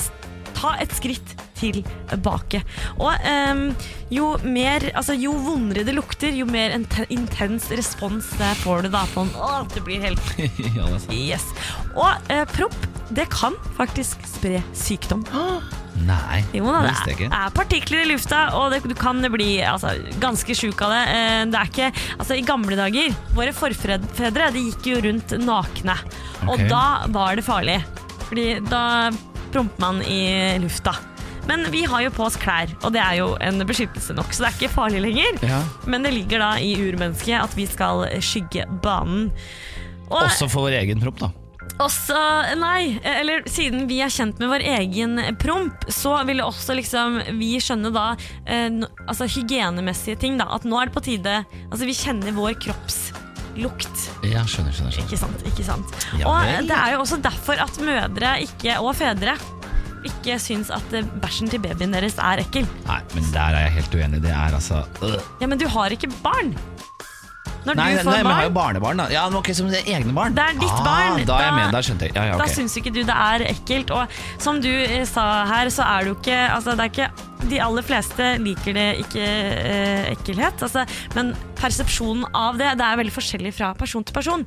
[0.57, 2.63] Ta et skritt tilbake.
[3.01, 3.13] Og
[3.53, 3.63] um,
[4.13, 6.75] jo mer Altså, jo vondere det lukter, jo mer
[7.09, 10.33] intens respons det får du da på en Å, det blir helt
[10.77, 11.17] ja, det.
[11.17, 11.47] Yes.
[11.95, 12.77] Og uh, propp,
[13.15, 15.23] det kan faktisk spre sykdom.
[16.07, 18.95] Nei, Jo da, det visste jeg er, Det er partikler i lufta, og det, du
[18.99, 21.03] kan bli altså, ganske sjuk av det.
[21.15, 21.89] Eh, Det er ikke
[22.19, 25.97] Altså, i gamle dager, våre forfedre de gikk jo rundt nakne.
[26.47, 26.69] Og Ok.
[26.69, 27.79] da var det farlig.
[28.29, 29.11] Fordi da
[29.55, 30.93] promper man i lufta.
[31.47, 34.43] Men vi har jo på oss klær, og det er jo en beskyttelse nok, så
[34.43, 35.39] det er ikke farlig lenger.
[35.47, 35.63] Ja.
[35.87, 39.31] Men det ligger da i urmennesket at vi skal skygge banen.
[40.11, 41.31] Og Også for vår egen promp, da.
[41.83, 42.19] Også,
[42.57, 47.57] nei, eller siden vi er kjent med vår egen promp, så vil også liksom vi
[47.63, 48.07] skjønne da
[48.49, 48.71] eh,
[49.07, 54.07] altså hygienemessige ting da, at nå er det på tide, altså vi kjenner vår kroppslukt.
[54.25, 54.95] Ja, skjønner, skjønner.
[54.95, 55.05] skjønner.
[55.05, 55.99] Ikke sant, ikke sant.
[56.21, 59.37] Ja og det er jo også derfor at mødre ikke, og fedre
[60.07, 62.67] ikke syns at eh, bæsjen til babyen deres er ekkel.
[62.87, 64.23] Nei, men der er jeg helt uenig.
[64.25, 65.19] Det er altså øh.
[65.43, 66.55] Ja, men du har ikke barn.
[67.67, 69.07] Når Nei, du nei, barn, men har jo barnebarn, da.
[69.11, 70.37] Ja, men ok, Som egne barn.
[70.37, 71.25] Det er ditt ah, barn.
[71.27, 72.15] Da er jeg med, da skjønte jeg.
[72.15, 73.91] Ja, ja, Da syns ikke du det er ekkelt.
[73.95, 77.11] Og som du eh, sa her, så er det jo ikke Altså, det er ikke
[77.47, 80.83] De aller fleste liker det ikke eh, ekkelhet, altså,
[81.15, 84.43] men persepsjonen av det Det er veldig forskjellig fra person til person.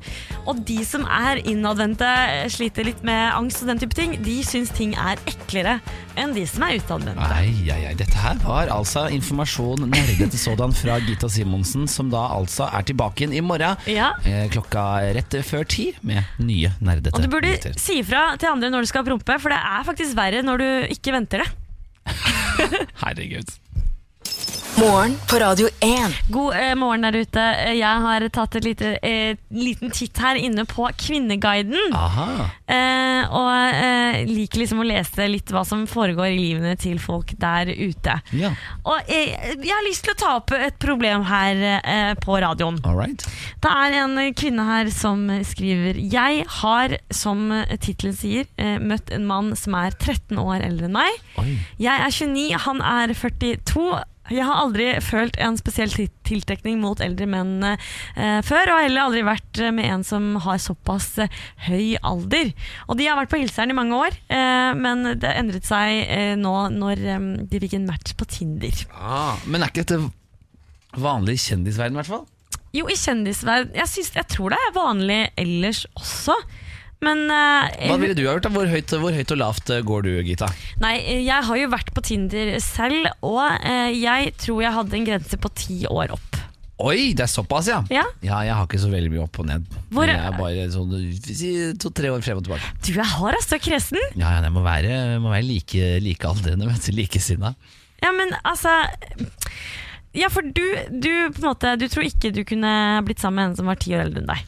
[0.50, 2.08] Og de som er innadvendte,
[2.52, 5.78] sliter litt med angst og den type ting, de syns ting er eklere
[6.20, 7.30] enn de som er utadvendte.
[7.30, 7.94] Ai, ai, ai.
[7.98, 13.24] Dette her var altså informasjon nerdete sådan fra Gita Simonsen, som da altså er tilbake
[13.24, 14.12] igjen i morgen Ja.
[14.24, 14.84] eh, klokka
[15.16, 17.78] rett før ti med nye nerdete Og du burde nyheter.
[17.80, 20.68] si ifra til andre når du skal prompe, for det er faktisk verre når du
[20.98, 21.50] ikke venter det.
[22.94, 23.46] Herregud.
[24.78, 26.14] Morgen på Radio 1.
[26.28, 27.40] God eh, morgen der ute.
[27.42, 31.92] Eh, Jeg har tatt lite, eh, liten titt her inne på Kvinneguiden.
[31.96, 32.46] Aha.
[32.70, 37.34] Eh, og eh, liker liksom å lese litt hva som foregår i livene til folk
[37.42, 38.14] der ute.
[38.32, 38.52] Ja.
[38.88, 42.80] Og jeg, jeg har lyst til å ta opp et problem her eh, på radioen.
[42.86, 43.26] Alright.
[43.60, 47.50] Det er en kvinne her som skriver Jeg har, som
[47.82, 51.20] tittelen sier, eh, møtt en mann som er 13 år eldre enn meg.
[51.42, 51.58] Oi.
[51.84, 53.90] Jeg er 29, han er 42.
[54.30, 58.84] Jeg har aldri følt en spesiell til- tiltrekning mot eldre menn eh, før, og har
[58.86, 61.32] heller aldri vært eh, med en som har såpass eh,
[61.66, 62.52] høy alder.
[62.86, 66.34] Og de har vært på hilseren i mange år, eh, men det endret seg eh,
[66.38, 68.84] nå når eh, de fikk en match på Tinder.
[68.94, 72.26] Ah, men er ikke dette vanlig i kjendisverden, i hvert fall?
[72.74, 76.36] Jo, i kjendisverden jeg, synes, jeg tror det er vanlig ellers også.
[77.00, 78.44] Men uh, Hva ville du ha gjort?
[78.44, 78.52] da?
[78.52, 80.50] Hvor høyt, hvor høyt og lavt eh, går du, Gita?
[80.82, 85.06] Nei, jeg har jo vært på Tinder selv, og uh, jeg tror jeg hadde en
[85.08, 86.36] grense på ti år opp.
[86.80, 87.82] Oi, det er såpass, ja.
[87.92, 89.64] Ja, Ja, jeg har ikke så veldig mye opp og ned.
[89.92, 90.94] Hvor- jeg er bare sånn
[91.80, 92.70] to-tre år frem og tilbake.
[92.86, 94.00] Du er hard, altså, kresen.
[94.16, 97.52] Ja, ja, jeg må være, må være like, like aldrende, vet du, likesinna.
[98.00, 98.72] Ja, men altså
[100.16, 102.70] Ja, for du, du, på en måte, du tror ikke du kunne
[103.06, 104.40] blitt sammen med en som var ti år eldre enn deg.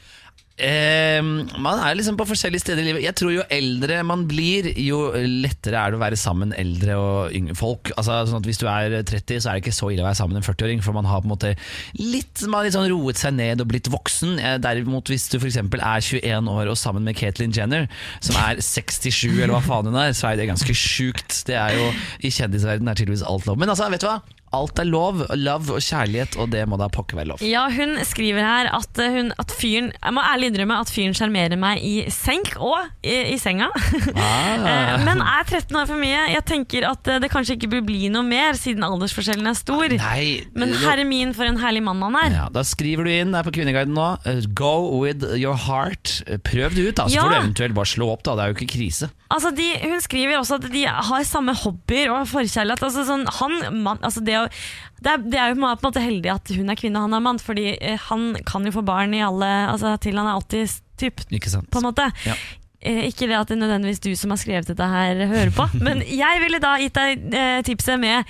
[0.60, 3.04] Eh, man er liksom på forskjellige steder i livet.
[3.06, 7.36] Jeg tror Jo eldre man blir, jo lettere er det å være sammen eldre og
[7.36, 7.92] yngre folk.
[7.96, 10.20] Altså, sånn at Hvis du er 30, så er det ikke så ille å være
[10.20, 11.54] sammen en 40-åring, for man har på en måte
[11.98, 14.36] litt, man har litt sånn roet seg ned og blitt voksen.
[14.38, 15.58] Eh, Derimot hvis du f.eks.
[15.62, 17.88] er 21 år og sammen med Caitlyn Jenner,
[18.20, 21.42] som er 67 eller hva faen hun er, så er det ganske sjukt.
[21.48, 21.88] Det er jo,
[22.20, 23.58] I kjendisverdenen er tydeligvis alt lov.
[23.60, 24.20] Men altså, vet du hva?
[24.52, 25.22] Alt er lov.
[25.38, 27.42] Love og kjærlighet, og det må da pokker være lov.
[27.46, 31.14] Ja, Hun skriver her at, eh, hun, at fyren Jeg må ærlig innrømme at fyren
[31.16, 33.70] sjarmerer meg i senk og i, i senga.
[34.12, 34.52] Ah.
[34.52, 36.26] Eh, Men er 13 år for mye?
[36.32, 39.88] Jeg tenker at eh, det kanskje ikke bør bli noe mer, siden aldersforskjellen er stor.
[39.96, 42.36] Nei, Men herre min, for en herlig mann han er.
[42.36, 44.10] Ja, da skriver du inn der på Kvinneguiden nå
[44.58, 47.24] Go with your heart Prøv det ut da, så Ja.
[47.24, 50.00] får du eventuelt bare slå opp da Det er jo ikke krise Altså de, hun
[50.04, 52.82] skriver også at de har samme hobbyer og forkjærlighet.
[52.84, 56.04] Altså sånn, han, man, altså det, å- det, er, det er jo på en måte
[56.04, 58.84] heldig at hun er kvinne og han er mann, fordi eh, han kan jo få
[58.86, 62.08] barn i alle, altså, til han er 80 typ, på en måte.
[62.26, 62.36] Ja.
[62.82, 65.68] Eh, ikke det at det er nødvendigvis du som har skrevet dette her hører på,
[65.82, 68.26] men jeg ville da gitt deg eh, tipset med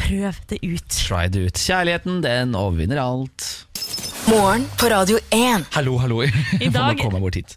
[0.00, 0.86] prøv det ut.
[0.94, 3.48] Try det ut Kjærligheten, den overvinner alt
[4.30, 5.64] Morgen på Radio 1.
[5.74, 6.20] Hallo, hallo
[6.60, 7.00] I dag,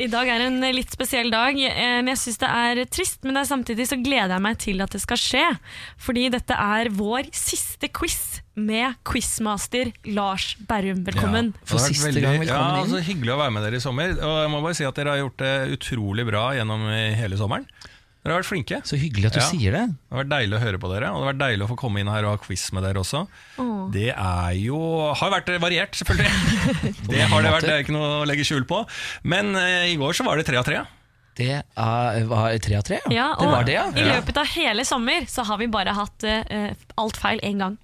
[0.02, 1.54] I dag er en eh, litt spesiell dag.
[1.60, 4.82] eh, Jeg syns det er trist, men det er samtidig så gleder jeg meg til
[4.82, 5.44] at det skal skje.
[6.02, 8.18] Fordi dette er vår siste quiz
[8.58, 11.04] med quizmaster Lars Berrum.
[11.06, 11.54] Velkommen.
[11.54, 12.88] Ja, For siste veldig- gang velkommen ja, inn.
[12.88, 14.16] altså, Hyggelig å være med dere i sommer.
[14.18, 17.38] Og jeg må bare si at Dere har gjort det utrolig bra gjennom eh, hele
[17.38, 17.68] sommeren.
[18.24, 18.78] Dere har vært flinke.
[18.88, 19.48] Så hyggelig at du Ja.
[19.50, 21.66] sier det Det har vært deilig å høre på dere, og det har vært deilig
[21.66, 23.28] å få komme inn her og ha quiz med dere også.
[23.60, 23.92] Åh.
[23.92, 24.80] Det er jo
[25.14, 26.32] Har vært variert, selvfølgelig.
[27.12, 28.86] det har det vært, det er ikke noe å legge skjul på.
[29.24, 30.86] Men eh, i går så var det tre av tre.
[31.36, 34.46] Det er, var tre av tre, ja, Ja, Det var det, ja, I løpet av
[34.54, 36.70] hele sommer så har vi bare hatt uh,
[37.02, 37.78] alt feil én gang.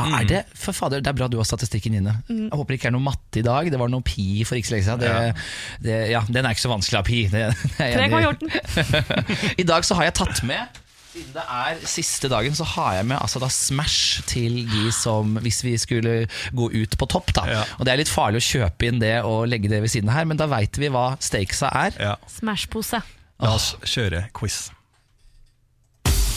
[0.00, 2.48] Ah, Er det, for fader, det er bra du har statistikken inne Mm.
[2.50, 4.68] Jeg håper det ikke er noe matte i dag Det var noe pi for ikke
[4.68, 5.42] så lenge siden det,
[5.84, 9.58] det, ja, Den er ikke så vanskelig av pi det, det i.
[9.62, 10.80] I dag så har jeg tatt med
[11.12, 15.36] Siden det er siste dagen, så har jeg med altså da Smash til de som
[15.44, 16.14] Hvis vi skulle
[16.56, 17.44] gå ut på topp, da.
[17.50, 17.64] Ja.
[17.76, 20.24] Og det er litt farlig å kjøpe inn det og legge det ved siden her,
[20.28, 21.98] men da veit vi hva stakesa er.
[22.00, 22.14] Ja.
[22.38, 23.02] Smash-pose.
[23.42, 24.70] La oss kjøre quiz.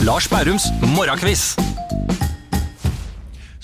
[0.03, 1.53] Lars Bærums morgenkviss.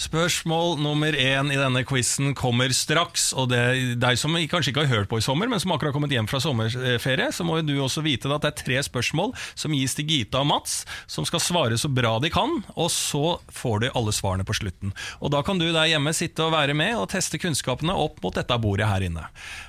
[0.01, 3.27] Spørsmål nummer én i denne quizen kommer straks.
[3.37, 3.61] Og det
[4.01, 6.29] deg som kanskje ikke har hørt på i sommer, men som akkurat har kommet hjem
[6.29, 10.07] fra sommerferie, så må du også vite at det er tre spørsmål som gis til
[10.09, 14.15] Gita og Mats, som skal svare så bra de kan, og så får de alle
[14.15, 14.95] svarene på slutten.
[15.21, 18.35] Og da kan du der hjemme sitte og være med og teste kunnskapene opp mot
[18.35, 19.27] dette bordet her inne.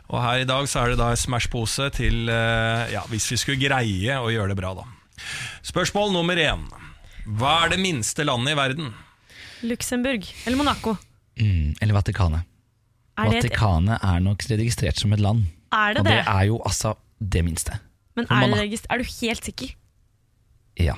[0.08, 3.60] Og her i dag så er det da Smash-pose til eh, ja, hvis vi skulle
[3.60, 4.88] greie å gjøre det bra, da.
[5.66, 6.64] Spørsmål nummer én.
[7.28, 8.94] Hva er det minste landet i verden?
[9.62, 10.26] Luxembourg.
[10.46, 10.96] Eller Monaco.
[11.40, 12.42] Mm, eller Vatikanet.
[13.18, 15.44] Er det, et, Vatikanet er nok registrert som et land.
[15.72, 16.24] er det Og det det?
[16.26, 17.78] er jo altså det minste.
[18.16, 18.66] Men for er, det Monaco.
[18.66, 19.72] regist- er du helt sikker?
[20.80, 20.94] Ja.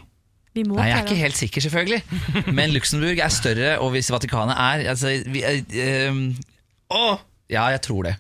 [0.55, 2.03] Vi må Nei, jeg er klare ikke helt sikker, selvfølgelig.
[2.59, 6.37] Men Luxembourg er større, og hvis Vatikanet er altså, vi, er, ehm,
[6.95, 7.19] Å!
[7.51, 8.15] Ja, jeg tror det.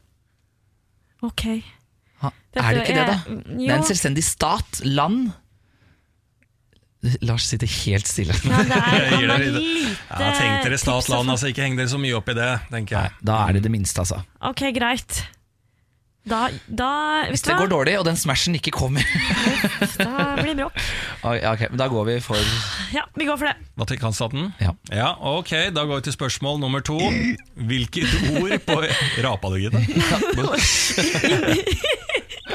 [1.22, 1.44] Ok.
[2.20, 3.14] Ha, Dette er det ikke det, da?
[3.14, 4.80] er- Det er en selvstendig stat.
[4.84, 5.30] Land.
[7.24, 8.34] Lars sitter helt stille.
[8.48, 9.52] Ja, det er, Jeg gir er det.
[9.52, 10.98] lite Ja, tenk dere å
[11.34, 13.72] altså ikke heng dere så mye opp i det, tenker Nei, da er det det
[13.74, 14.22] minste, altså.
[14.40, 15.24] Ok, greit.
[16.24, 16.90] Da, da
[17.28, 17.58] Hvis det hva?
[17.58, 19.04] det går dårlig, og den smashen ikke kommer
[20.00, 20.78] Da blir det bråk.
[21.24, 22.40] Okay, ok, men Da går vi for
[22.94, 23.54] Ja, vi går for det.
[23.80, 24.48] Vatikanstaten?
[24.60, 24.72] Ja.
[24.92, 25.10] ja.
[25.20, 26.96] Ok, da går vi til spørsmål nummer to.
[27.56, 28.08] Hvilket
[28.40, 28.80] ord på
[29.24, 29.80] Rapa du, Gitte?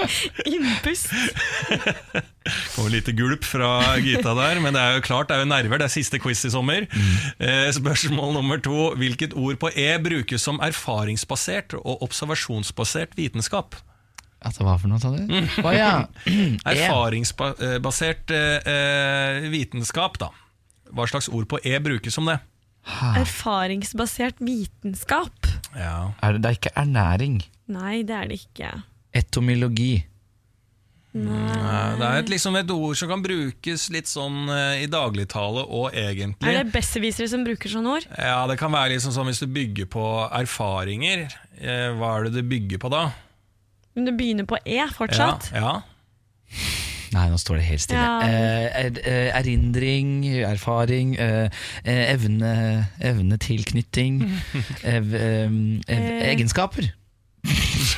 [0.53, 1.11] Innpust.
[2.75, 5.81] Kommer lite gulp fra Gita der, men det er jo klart, det er jo nerver.
[5.81, 6.87] Det er siste quiz i sommer.
[6.89, 7.73] Mm.
[7.79, 8.89] spørsmål nummer to.
[8.99, 13.77] Hvilket ord på E brukes som erfaringsbasert og observasjonsbasert vitenskap?
[14.39, 15.19] Altså, Hva for noe, sa du?
[15.65, 16.05] Oh, ja.
[16.29, 16.71] E.
[16.71, 20.31] Erfaringsbasert eh, eh, vitenskap, da.
[20.95, 22.39] Hva slags ord på E brukes som det?
[23.19, 25.49] Erfaringsbasert vitenskap.
[25.75, 26.13] Ja.
[26.23, 27.41] Er det, det er ikke ernæring.
[27.69, 28.71] Nei, det er det ikke.
[29.19, 29.93] Etomylogi.
[31.19, 35.63] Nei, Det er et, liksom et ord som kan brukes litt sånn eh, i dagligtale
[35.65, 36.51] og egentlig.
[36.51, 38.05] Er det besserwissere som bruker sånne ord?
[38.13, 40.03] Ja, Det kan være liksom sånn hvis du bygger på
[40.37, 41.25] erfaringer.
[41.57, 43.07] Eh, hva er det du bygger på da?
[43.97, 45.49] Men det begynner på E fortsatt?
[45.55, 46.69] Ja, ja.
[47.09, 48.05] Nei, nå står det helt stille.
[48.05, 48.19] Ja.
[48.21, 50.11] Eh, er, eh, erindring,
[50.45, 51.49] erfaring, eh,
[51.83, 52.51] eh, evne,
[53.01, 54.21] evne tilknytning,
[54.85, 56.27] ev, eh, ev, Eh.
[56.35, 56.91] egenskaper.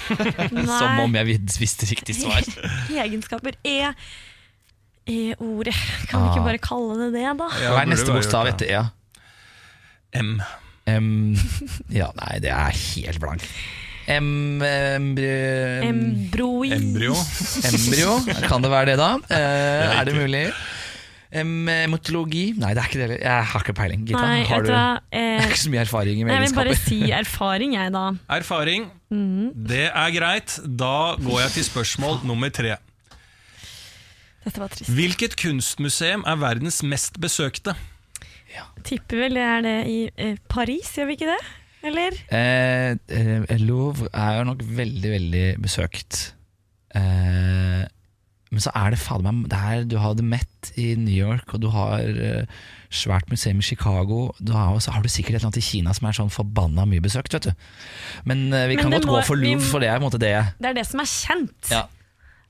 [0.79, 2.41] Som om jeg visste riktig svar.
[3.05, 3.57] Egenskaper.
[3.63, 3.77] E.
[5.11, 5.75] E-ordet.
[6.09, 7.47] Kan vi ikke bare kalle det det, da?
[7.61, 8.81] Ja, Hva er neste bokstav etter E?
[10.21, 10.35] M.
[10.91, 11.07] M.
[11.93, 13.45] Ja, nei, det er helt blank.
[14.11, 16.71] Em, embry- Embroi.
[16.75, 17.13] Embryo.
[17.69, 18.15] embryo,
[18.49, 19.11] kan det være det, da?
[19.29, 20.41] Eh, er er det mulig?
[21.31, 22.51] Em, Emotologi?
[22.59, 23.17] Nei, det er ikke det.
[23.23, 24.01] Jeg har ikke peiling.
[24.07, 26.97] Gita, Nei, har du er Eh, ikke så mye erfaring i jeg vil bare si
[27.15, 28.05] erfaring, jeg, da.
[28.39, 28.89] Erfaring.
[29.71, 30.57] Det er greit.
[30.65, 32.75] Da går jeg til spørsmål nummer tre.
[34.43, 34.91] Dette var trist.
[34.91, 37.75] Hvilket kunstmuseum er verdens mest besøkte?
[38.83, 41.41] Tipper vel det er det i eh, Paris, gjør vi ikke det?
[41.87, 42.17] Eller?
[42.33, 46.33] Eh, eh, Louvre er jo nok veldig, veldig besøkt.
[46.97, 47.85] Eh,
[48.51, 51.53] men så er det fader meg det er, Du har The Met i New York,
[51.55, 52.43] og du har uh,
[52.91, 54.33] svært museum i Chicago.
[54.43, 56.83] Du har, så har du sikkert et eller annet i Kina som er sånn forbanna
[56.85, 57.33] mye besøkt.
[57.33, 57.53] vet du
[58.27, 60.09] Men uh, vi Men kan godt må- gå for Louvre, for det er på en
[60.09, 60.35] måte det.
[60.59, 61.71] Det er det som er kjent.
[61.71, 61.85] Ja.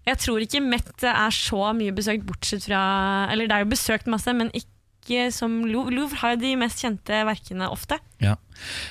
[0.10, 2.82] Jeg tror ikke Met er så mye besøkt, bortsett fra
[3.32, 5.94] Eller det er jo besøkt masse, men ikke som Louvre.
[5.94, 7.98] Louvre har jo de mest kjente verkene ofte.
[8.22, 8.36] Ja.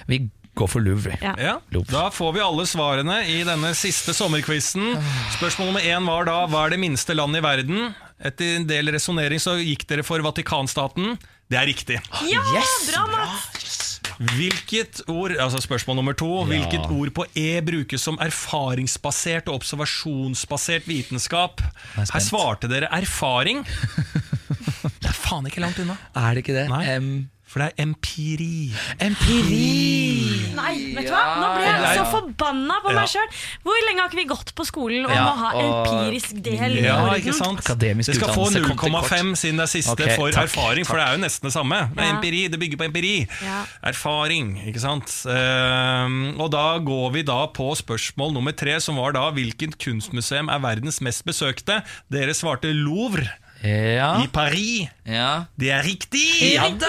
[0.06, 0.28] Vi
[0.60, 1.16] går for Louvre.
[1.24, 1.32] Ja.
[1.40, 1.90] Ja, Louvre.
[1.92, 4.92] Da får vi alle svarene i denne siste sommerquizen.
[5.38, 7.90] Spørsmål nummer én var da hva er det minste landet i verden?
[8.20, 11.14] Etter en del resonnering så gikk dere for Vatikanstaten.
[11.50, 11.96] Det er riktig.
[12.30, 12.74] Ja, Yes!
[12.92, 13.78] bra, Mats!
[14.20, 20.84] Hvilket ord altså spørsmål nummer to, hvilket ord på E brukes som erfaringsbasert og observasjonsbasert
[20.88, 21.62] vitenskap?
[21.96, 22.04] er.
[22.04, 23.64] Her svarte dere erfaring.
[25.00, 25.96] Det er faen ikke langt unna.
[26.16, 26.66] Er det ikke det?
[26.68, 26.82] Nei.
[26.92, 27.08] Em,
[27.50, 28.70] For det er empiri.
[29.02, 30.52] empiri!
[30.54, 31.22] Nei, vet du hva?
[31.40, 33.26] Nå ble jeg så forbanna på meg sjøl.
[33.64, 36.98] Hvor lenge har ikke vi gått på skolen om Ja, må ha empirisk del Ja,
[37.18, 37.58] ikke sant?
[37.64, 40.46] Akademisk det skal få utdannelse kom til 0,5 siden det er siste okay, for takk,
[40.46, 41.80] erfaring, for det er jo nesten det samme.
[41.90, 42.14] Det er Ja.
[42.14, 43.14] empiri, det bygger på empiri.
[43.42, 43.58] Ja.
[43.90, 45.10] Erfaring, ikke sant.
[45.26, 50.48] Ehm, og da går vi da på spørsmål nummer tre, som var da hvilket kunstmuseum
[50.54, 51.82] er verdens mest besøkte?
[52.10, 53.26] Dere svarte Louvre
[53.62, 54.22] Ja.
[54.22, 54.88] i Paris.
[55.04, 55.44] ja.
[55.58, 56.54] Det er riktig!
[56.54, 56.88] Ja Riktig,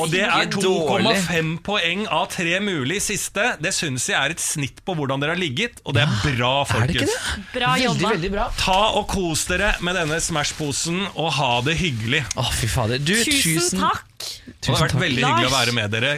[0.00, 3.54] Og det er 2,5 poeng av tre mulig siste.
[3.62, 6.52] Det syns jeg er et snitt på hvordan dere har ligget, og det er bra,
[6.68, 7.16] folkens.
[7.54, 8.12] Bra veldig, jobba.
[8.14, 8.46] veldig bra.
[8.60, 12.22] Ta og kos dere med denne Smash-posen, og ha det hyggelig.
[12.38, 13.02] Å, fy fader.
[13.02, 14.30] Du, Tusen takk.
[14.46, 15.36] Det har vært veldig Lars.
[15.36, 16.14] hyggelig å være med dere.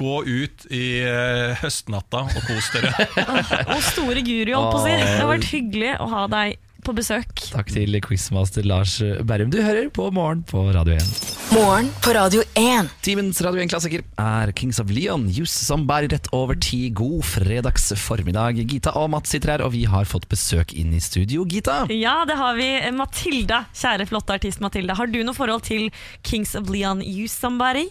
[0.00, 2.92] Gå ut i eh, høstnatta og kos dere.
[3.74, 4.94] Og store Guri, holdt på å si.
[4.96, 7.30] Det har vært hyggelig å ha deg på besøk.
[7.52, 9.50] Takk til quizmaster Lars Berrum.
[9.52, 11.10] Du hører på Morgen på Radio 1.
[11.54, 12.90] Morgen på Radio 1.
[13.04, 15.28] Timens Radio 1-klassiker er Kings of Leon.
[15.34, 16.88] Jus som bærer rett over ti.
[16.94, 18.60] God fredags formiddag.
[18.70, 21.44] Gita og Mats sitter her, og vi har fått besøk inn i studio.
[21.50, 21.84] Gita?
[21.92, 22.68] Ja, det har vi.
[22.96, 24.94] Matilda, kjære flotte artist Matilda.
[24.98, 25.88] Har du noe forhold til
[26.26, 27.88] Kings of Leon Jus som bærer?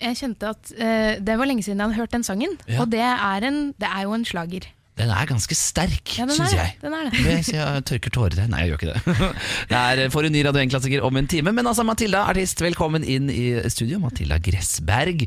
[0.00, 2.78] Jeg kjente at uh, det var lenge siden jeg hadde hørt den sangen, Ja.
[2.80, 4.64] og det er, en, det er jo en slager.
[5.00, 6.74] Den er ganske sterk, Ja, syns jeg.
[6.82, 7.36] Den er det.
[7.48, 8.44] Så Jeg tørker tårer.
[8.52, 9.30] Nei, jeg gjør ikke det.
[9.70, 11.54] Det er for en ny Radio 1-klassiker om en time.
[11.56, 13.98] Men altså, Matilda, artist, velkommen inn i studio.
[14.02, 15.24] Matilda Gressberg.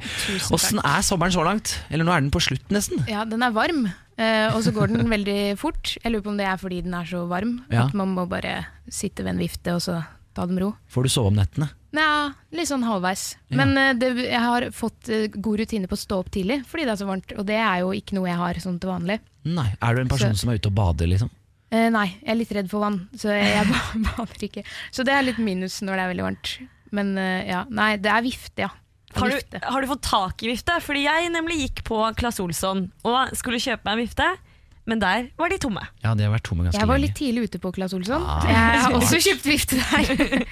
[0.54, 1.76] Åssen er sommeren så langt?
[1.90, 3.02] Eller nå er den på slutt, nesten.
[3.10, 5.96] Ja, den er varm, Uh, og så går den veldig fort.
[6.04, 7.88] Jeg lurer på om det er fordi den er så varm, Ja.
[7.88, 9.96] at man må bare sitte ved en vifte og så
[10.38, 10.68] ta det med ro.
[10.94, 11.72] Får du sove om nettene?
[11.94, 13.24] Ja, litt sånn halvveis.
[13.52, 13.58] Ja.
[13.62, 16.88] Men uh, det, jeg har fått uh, god rutine på å stå opp tidlig, fordi
[16.88, 17.34] det er så varmt.
[17.38, 19.20] Og det er jo ikke noe jeg har sånn til vanlig.
[19.46, 19.68] Nei.
[19.78, 21.30] Er du en person Så- som er ute og bader, liksom?
[21.74, 24.64] Uh, nei, jeg er litt redd for vann, så jeg jeg bader ikke.
[24.94, 26.54] Så det er litt minus når det er veldig varmt.
[26.94, 28.70] Men ja, nei, det er vifte, ja.
[29.18, 30.76] Har du, har du fått tak i vifte?
[30.82, 34.28] Fordi jeg nemlig gikk på Claes Olsson og skulle kjøpe meg en vifte,
[34.90, 35.82] men der var de tomme.
[36.04, 38.24] Ja, de har vært tomme ganske Jeg var litt tidlig ute på Claes Olsson.
[38.28, 40.46] Ah, jeg har også kjøpt vifte der.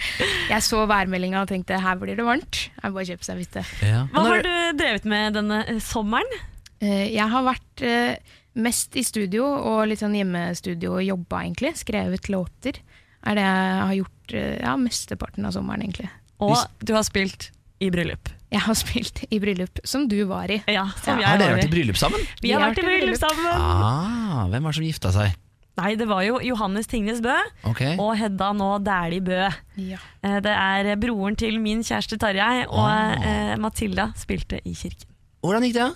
[0.53, 2.61] jeg så værmeldinga og tenkte her blir det varmt.
[2.77, 3.65] Jeg bare kjøpt seg vifte.
[3.84, 4.05] Ja.
[4.13, 6.38] Hva har du drevet med denne eh, sommeren?
[6.79, 11.75] Eh, Jeg har vært eh, mest i studio og litt sånn hjemmestudio og jobba, egentlig.
[11.79, 12.79] Skrevet låter.
[13.27, 16.07] Er det jeg har gjort ja, mesteparten av sommeren, egentlig.
[16.41, 17.51] Og du har spilt
[17.84, 18.32] i bryllup.
[18.52, 20.58] Jeg har spilt i bryllup, som du var i.
[20.68, 22.20] Ja, som Ja, jeg Har dere vært i bryllup sammen?
[22.43, 23.47] Vi har vært i bryllup sammen.
[23.56, 25.38] Ah, hvem var det som gifta seg?
[25.80, 27.32] Nei, det var jo Johannes Tingnes Bø
[27.70, 27.95] okay.
[27.95, 29.47] og Hedda nå Dæhlie Bø.
[29.80, 29.97] Ja.
[30.22, 33.16] Eh, Det er broren til min kjæreste Tarjei, og Ah.
[33.24, 35.08] eh, Matilda spilte i kirken.
[35.41, 35.89] Hvordan gikk det?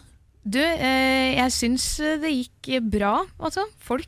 [0.47, 3.65] Du, eh, jeg syns det gikk bra, altså.
[3.79, 4.07] Folk,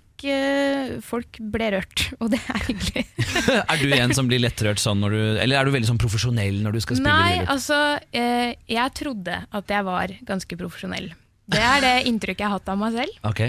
[1.05, 3.05] folk ble rørt, og det er hyggelig.
[3.71, 6.77] er du en som blir lettrørt sånn du Eller er du veldig sånn profesjonell når
[6.77, 7.77] du skal spille Nei, altså,
[8.15, 11.11] eh, jeg trodde at jeg var ganske profesjonell.
[11.47, 13.19] Det er det inntrykket jeg har hatt av meg selv.
[13.27, 13.43] Ok,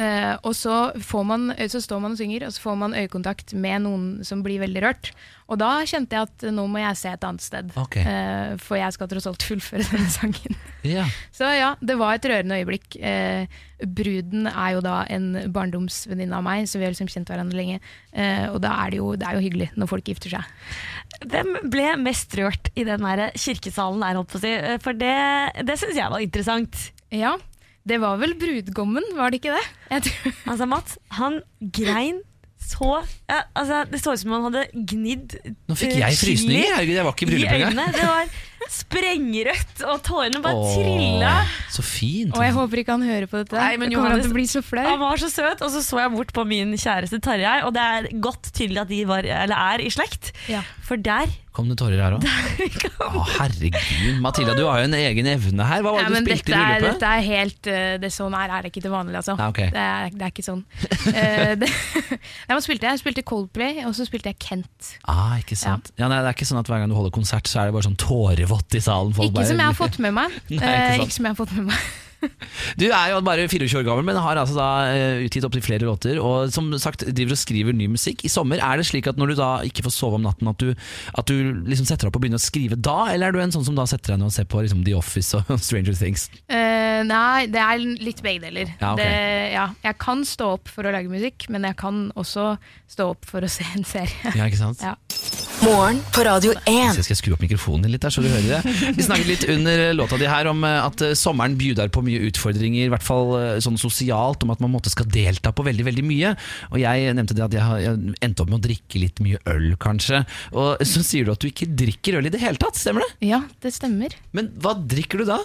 [0.00, 3.52] Eh, og så, får man, så står man og synger, og så får man øyekontakt
[3.52, 5.10] med noen som blir veldig rørt.
[5.50, 7.72] Og da kjente jeg at nå må jeg se et annet sted.
[7.80, 8.04] okay.
[8.06, 10.56] Eh, for jeg skal tross alt fullføre denne sangen.
[10.86, 11.10] yeah.
[11.36, 12.96] Så ja, det var et rørende øyeblikk.
[12.96, 17.58] Eh, bruden er jo da en barndomsvenninne av meg, så vi har liksom kjent hverandre
[17.58, 17.80] lenge.
[18.14, 20.48] Eh, og da er det, jo, det er jo hyggelig når folk gifter seg.
[21.28, 24.54] Hvem ble mest rørt i den der kirkesalen der, holdt på å si?
[24.56, 25.14] Eh, For det,
[25.66, 26.86] det syns jeg var interessant.
[27.10, 27.34] Ja,
[27.88, 29.64] det var vel brudgommen, var det ikke det?
[29.90, 30.34] Jeg tror.
[30.52, 31.40] Altså, Mats, han
[31.72, 32.20] grein
[32.60, 35.32] så ja, altså, Det så ut som han hadde gnidd
[35.66, 36.74] Nå fikk eh, jeg frysninger.
[36.74, 38.34] Herregud, jeg var ikke i bryllupet engang.
[38.70, 41.34] Sprengrødt, og tårene bare Åh, trilla.
[41.72, 42.34] Så fint.
[42.36, 43.56] Og jeg håper ikke han hører på dette.
[43.56, 44.84] Nei, men Johannes- det å så flau.
[44.86, 47.82] Han var så søt, og så så jeg bort på min kjæreste Tarjei, og det
[47.82, 50.34] er godt tydelig at de var, eller er i slekt.
[50.50, 50.62] Ja.
[50.86, 52.22] For der Kom det tårer her òg?
[53.10, 54.20] Å, herregud.
[54.22, 55.82] Matilda, du har jo en egen evne her.
[55.82, 56.84] Hva var det ja, du spilte i bryllupet?
[56.86, 59.34] dette er helt eh, det Sånn her er det ikke til vanlig, altså.
[59.38, 59.66] Nei, okay.
[59.74, 60.62] det, er, det er ikke sånn.
[60.62, 61.70] uh, det,
[62.50, 62.94] Nei, spilte jeg?
[62.94, 64.92] jeg spilte Coldplay, og så spilte jeg Kent.
[65.10, 65.90] Ah, ikke sant.
[65.98, 66.06] Ja.
[66.06, 67.88] nei, det er ikke sånn at hver gang du holder konsert, så er det bare
[67.90, 67.98] sånn
[68.50, 69.14] tårevått i salen.
[69.14, 70.30] Ikke bare- som jeg har fått med meg.
[70.50, 71.78] Ikke Eh, ikke som jeg har fått med meg.
[72.76, 75.86] Du er jo bare 24 år gammel, men har altså da eh, utgitt opptil flere
[75.88, 76.18] låter.
[76.20, 78.26] Og som sagt driver og skriver ny musikk.
[78.28, 80.60] I sommer, er det slik at når du da ikke får sove om natten, at
[80.60, 80.74] du,
[81.16, 83.08] at du liksom setter deg opp og begynner å skrive da?
[83.14, 84.98] Eller er du en sånn som da setter deg ned og ser på liksom, The
[84.98, 86.28] Office og Stranger Things?
[86.44, 88.74] Uh, nei, det er litt begge deler.
[88.76, 89.00] Ja, okay.
[89.00, 92.50] det, ja, jeg kan stå opp for å lage musikk, men jeg kan også
[92.90, 94.34] stå opp for å se en serie.
[94.36, 94.84] Ja, ikke sant?
[94.84, 94.98] Ja.
[95.60, 96.94] Morgen på Radio 1.
[96.94, 98.72] Så jeg skal skru opp mikrofonen litt, der, så du hører det.
[98.96, 102.22] Vi snakket litt under låta di her om eh, at eh, sommeren bjuder på mye
[102.30, 105.84] utfordringer, i hvert fall eh, sånn sosialt, om at man måtte skal delta på veldig
[105.90, 106.32] veldig mye.
[106.72, 107.92] Og jeg nevnte det at jeg,
[108.24, 110.22] endte opp med å drikke litt mye øl, kanskje.
[110.56, 113.30] Og så sier du at du ikke drikker øl i det hele tatt, stemmer det?
[113.34, 114.16] ja, det stemmer.
[114.36, 115.42] Men hva drikker du da?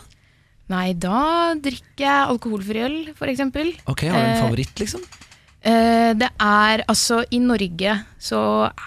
[0.71, 2.97] Nei, da drikker jeg alkoholfri øl,
[3.35, 3.75] eksempel.
[3.91, 5.03] Ok, Har du en Eh, favoritt, liksom?
[5.03, 5.21] Eh,
[5.65, 7.95] det er altså I Norge
[8.25, 8.37] så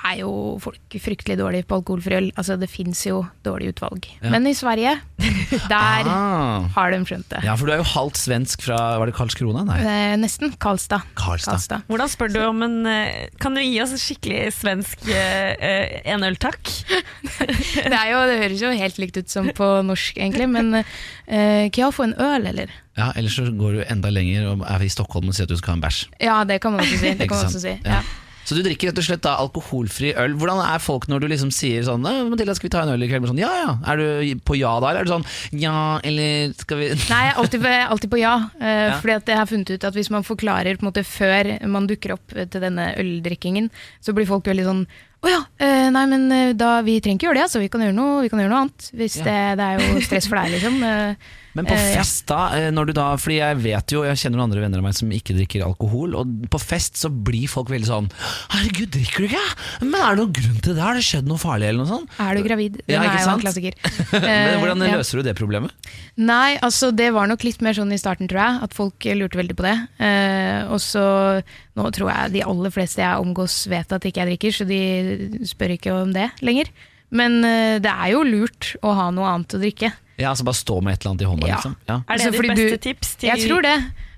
[0.08, 0.30] er jo
[0.62, 2.28] folk fryktelig dårlige på alkoholfri øl.
[2.38, 4.06] Altså det fins jo dårlig utvalg.
[4.22, 4.30] Ja.
[4.34, 4.96] Men i Sverige,
[5.70, 6.66] der Ah.
[6.74, 7.42] har de skjønt det.
[7.46, 9.62] Ja, for du er jo halvt svensk fra Var det Karlskrona?
[9.68, 9.78] Nei.
[9.82, 10.54] Eh, nesten.
[10.62, 11.02] Karlstad.
[11.18, 11.82] Karlstad.
[11.90, 15.98] Hvordan spør du om en eh, Kan du gi oss en skikkelig svensk eh, eh,
[16.14, 16.62] enøl, takk?
[17.88, 20.48] Det, er jo, det høres jo helt likt ut som på norsk, egentlig.
[20.50, 22.72] Men eh, kan jeg få en øl, eller?
[22.98, 25.58] Ja, Ellers så går du enda lenger og er i Stockholm og sier at du
[25.60, 26.04] skal ha en bæsj.
[26.20, 27.14] Ja, det kan man også si.
[27.14, 27.76] Det kan man også si.
[27.86, 28.02] Ja.
[28.48, 30.32] Så du drikker rett og slett da alkoholfri øl.
[30.40, 33.02] Hvordan er folk når du liksom sier sånn «Nei, 'Matilda, skal vi ta en øl
[33.04, 33.74] i kveld?' Sånn, ja ja.
[33.92, 35.26] Er du på ja da, eller er du sånn
[35.60, 38.32] ja, eller skal vi Nei, jeg er alltid, alltid på ja.
[38.56, 38.94] eh, Ja.
[39.02, 41.90] Fordi at jeg har funnet ut at hvis man forklarer på en måte før man
[41.92, 43.68] dukker opp til denne øldrikkingen,
[44.00, 44.82] så blir folk veldig sånn
[45.18, 47.60] å ja, eh, nei, men eh, da, vi trenger ikke gjøre det, altså.
[47.60, 48.90] Vi kan gjøre noe, vi kan gjøre noe annet.
[48.94, 49.24] Hvis Ja.
[49.26, 50.80] det, det er jo stress for deg, liksom.
[51.48, 54.16] Eh, Men på Eh, fest da, eh, når du da Fordi jeg vet jo, jeg
[54.20, 57.48] kjenner noen andre venner av meg som ikke drikker alkohol, og på fest så blir
[57.48, 60.82] folk veldig sånn 'Herregud, drikker du ikke?' Men er det noen grunn til det?
[60.82, 62.10] Har det skjedd noe farlig, eller noe sånt?
[62.20, 62.72] Er du gravid?
[62.86, 63.74] Den Ja, er jo en klassiker.
[64.12, 64.96] Men Eh, hvordan ja.
[64.98, 65.72] løser du det problemet?
[66.16, 68.62] Nei, altså det var nok litt mer sånn i starten, tror jeg.
[68.62, 69.88] At folk lurte veldig på det.
[70.04, 71.42] Eh, og så
[71.78, 75.46] Nå tror jeg de aller fleste jeg omgås vet at ikke jeg drikker, så de
[75.46, 76.66] spør ikke om det lenger.
[77.12, 79.92] Men eh, det er jo lurt å ha noe annet å drikke.
[80.18, 81.54] Ja, altså Bare stå med et eller annet i hånda, Ja.
[81.54, 81.76] liksom?
[81.88, 81.94] Ja.
[81.94, 83.14] Er det Altså, ditt beste du- tips?
[83.16, 83.76] Til Jeg tror det.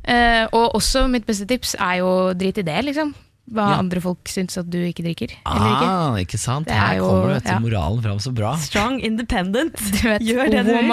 [0.09, 3.15] Uh, og også mitt beste tips er jo drit i det, liksom.
[3.51, 3.79] Hva Ja.
[3.83, 5.33] andre folk syns at du ikke drikker.
[5.45, 5.87] Eller ikke.
[5.91, 6.69] Ah, ikke sant?
[6.69, 7.59] Det er Her jo- kommer vet du, ja.
[7.59, 8.53] moralen fram så bra.
[8.57, 9.75] Strong, independent.
[10.01, 10.87] Du vet, Gjør det du vil.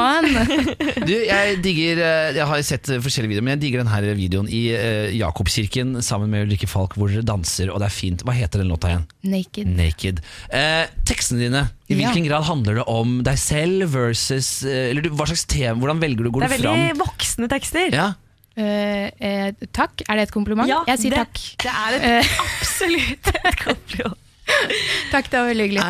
[1.08, 4.49] Du, jeg digger eh, Jeg har sett eh, forskjellige videoer, men jeg digger denne videoen
[4.49, 8.24] i uh, Jakobkirken sammen med Ulrikke Falk, hvor dere danser, og det er fint.
[8.26, 9.05] Hva heter den låta igjen?
[9.24, 9.68] Naked.
[9.78, 10.22] Naked.
[10.49, 12.01] Eh, tekstene dine, i Ja.
[12.10, 16.01] hvilken grad handler det om deg selv versus eh, Eller du, hva slags tema, hvordan
[16.01, 16.32] velger du?
[16.32, 16.82] Går Det er du fram?
[16.82, 17.93] veldig voksne tekster.
[17.93, 18.14] Ja.
[18.58, 20.68] Eh, eh, takk, er det et kompliment?
[20.68, 21.41] Ja, jeg sier det- takk.
[21.62, 24.18] Det er et, Eh, absolutt et kompliment.
[25.14, 25.84] takk, det var veldig hyggelig.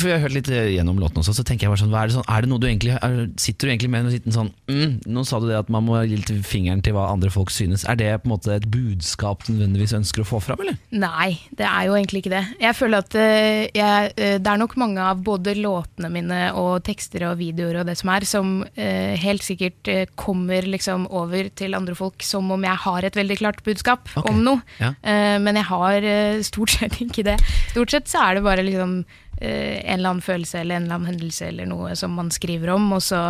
[0.00, 2.16] For jeg har hørt litt gjennom låten også, så tenker jeg bare sånn, er det
[2.16, 4.94] sånn Er det noe du egentlig er, Sitter du egentlig med en liten sånn mm,
[5.14, 7.84] Nå sa du det at man må gi litt fingeren til hva andre folk synes.
[7.88, 10.78] Er det på en måte et budskap du nødvendigvis ønsker å få fram, eller?
[10.94, 12.42] Nei, det er jo egentlig ikke det.
[12.62, 16.84] Jeg føler at eh, jeg, eh, det er nok mange av både låtene mine og
[16.86, 21.50] tekster og videoer og det som er, som eh, helt sikkert eh, kommer liksom over
[21.56, 24.30] til andre folk som om jeg har et veldig klart budskap okay.
[24.30, 24.62] om noe.
[24.80, 24.94] ja.
[25.02, 27.38] Eh, men jeg har eh, stort sett ikke det.
[27.72, 28.96] Stort sett så er det bare liksom
[29.40, 32.74] eh, en eller annen følelse eller en eller annen hendelse eller noe som man skriver
[32.74, 33.22] om, og så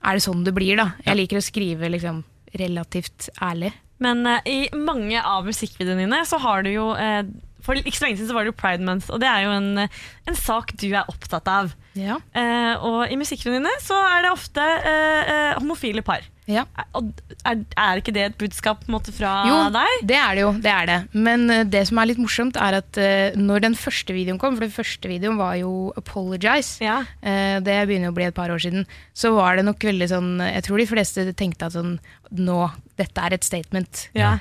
[0.00, 0.92] er det sånn det blir, da.
[1.04, 2.24] Jeg liker å skrive liksom
[2.56, 3.72] relativt ærlig.
[4.00, 7.20] Men uh, i mange av musikkvideoene dine så har du jo uh,
[7.60, 9.52] For ikke så lenge siden så var det jo Pride Month, og det er jo
[9.52, 11.74] en, en sak du er opptatt av.
[11.98, 12.16] Ja.
[12.32, 14.64] Eh, og i musikkvideoene dine så er det ofte
[15.58, 16.24] homofile par.
[16.50, 16.64] Ja.
[17.46, 20.00] Er, er ikke det et budskap måte, fra Jo, deg?
[20.10, 20.50] det er det jo.
[20.64, 20.98] det er det.
[21.14, 24.56] Men uh, det som er litt morsomt, er at uh, når den første videoen kom,
[24.58, 27.00] for den første videoen var jo 'Apologize', Ja.
[27.22, 30.30] uh, det begynner å bli et par år siden, så var det nok veldig sånn
[30.40, 31.98] Jeg tror de fleste tenkte at sånn
[32.30, 34.04] Nå, dette er et statement.
[34.14, 34.36] Ja.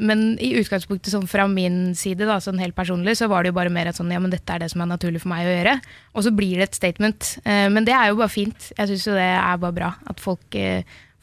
[0.00, 3.58] Men i utgangspunktet sånn fra min side, da, sånn helt personlig, så var det jo
[3.58, 5.52] bare mer at sånn, ja, men dette er det som er naturlig for meg å
[5.52, 5.74] gjøre.
[6.16, 7.28] Og så blir det et statement.
[7.44, 8.70] Men det er jo bare fint.
[8.78, 9.90] Jeg syns jo det er bare bra.
[10.08, 10.56] At folk,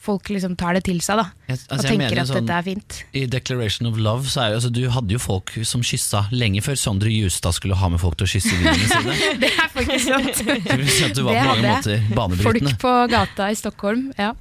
[0.06, 1.26] folk liksom tar det til seg, da.
[1.50, 2.98] Jeg, altså, og tenker mener at sånn, dette er fint.
[3.18, 6.64] I Declaration of Love så er jo, altså, Du hadde jo folk som kyssa lenge
[6.66, 9.20] før Sondre Justad skulle ha med folk til å kysse i sine.
[9.44, 10.44] Det er faktisk sant.
[11.06, 12.76] At du var Det på mange måter banebrytende.
[12.76, 14.34] Folk på gata i Stockholm, ja.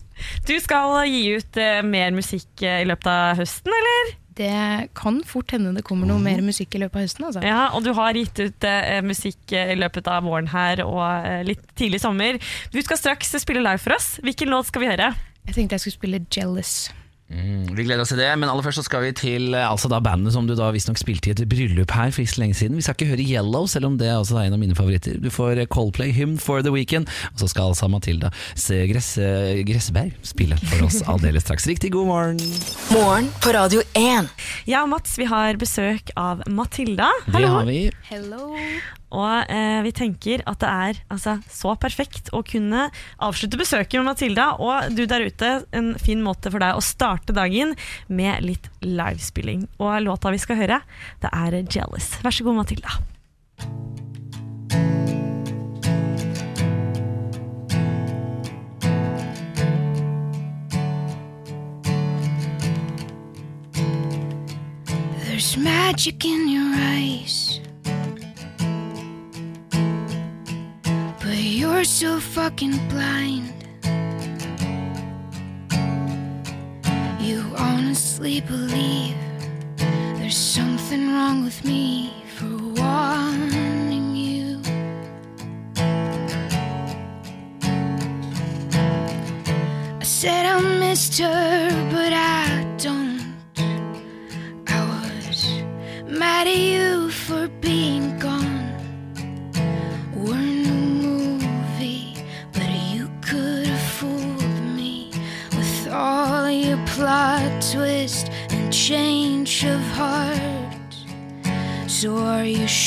[0.47, 4.15] Du skal gi ut uh, mer musikk uh, i løpet av høsten, eller?
[4.35, 7.27] Det kan fort hende det kommer noe mer musikk i løpet av høsten.
[7.29, 7.43] Altså.
[7.47, 11.03] Ja, Og du har gitt ut eh, musikk eh, i løpet av våren her og
[11.05, 12.41] eh, litt tidlig sommer.
[12.75, 14.17] Du skal straks spille live for oss.
[14.27, 15.13] Hvilken låt skal vi høre?
[15.47, 16.93] Jeg tenkte jeg skulle spille 'Jealous'.
[17.25, 19.89] Mm, vi gleder oss til det, men aller først så skal vi til eh, altså
[19.89, 22.57] da bandet som du da visstnok spilte i et bryllup her for ikke så lenge
[22.59, 22.77] siden.
[22.77, 25.17] Vi skal ikke høre Yellow, selv om det er altså en av mine favoritter.
[25.25, 28.31] Du får eh, Coldplay, Hymn for the Weekend, og så skal altså Matilda
[28.93, 31.67] Gress, eh, Gressberg spille for oss aldeles straks.
[31.67, 32.43] Riktig god morgen.
[32.93, 34.29] Morgen på Radio 1.
[34.69, 37.09] Ja, Mats, vi har besøk av Matilda.
[37.27, 37.89] Det har vi.
[38.13, 38.53] Hello.
[39.15, 42.89] Og eh, vi tenker at det er altså, så perfekt å kunne
[43.23, 44.51] avslutte besøket med Matilda.
[44.59, 47.77] Og du der ute, en fin måte for deg å starte dagen
[48.09, 49.69] med litt livespilling.
[49.79, 50.83] Og låta vi skal høre,
[51.23, 52.19] det er 'Jealous'.
[52.23, 52.99] Vær så god, Matilda.
[65.25, 67.54] There's magic in your eyes.
[71.65, 73.55] You're so fucking blind.
[77.27, 79.17] You honestly believe
[80.19, 84.61] there's something wrong with me for wanting you.
[90.03, 92.44] I said I missed her, but I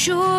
[0.08, 0.37] sure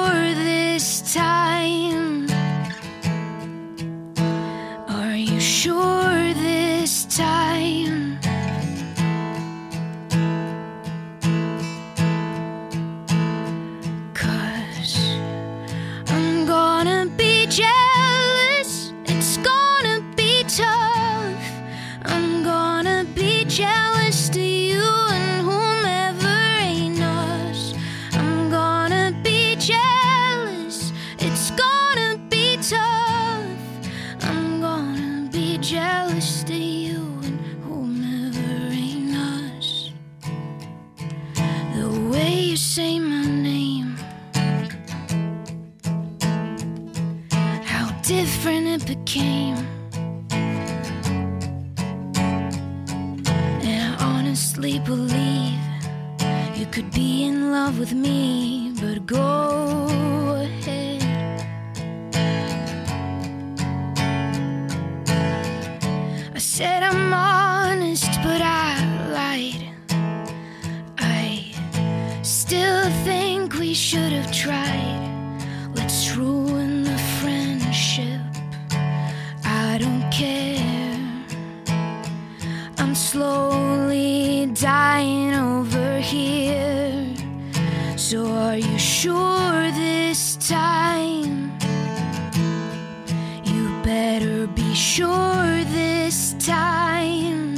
[94.75, 97.58] sure this time.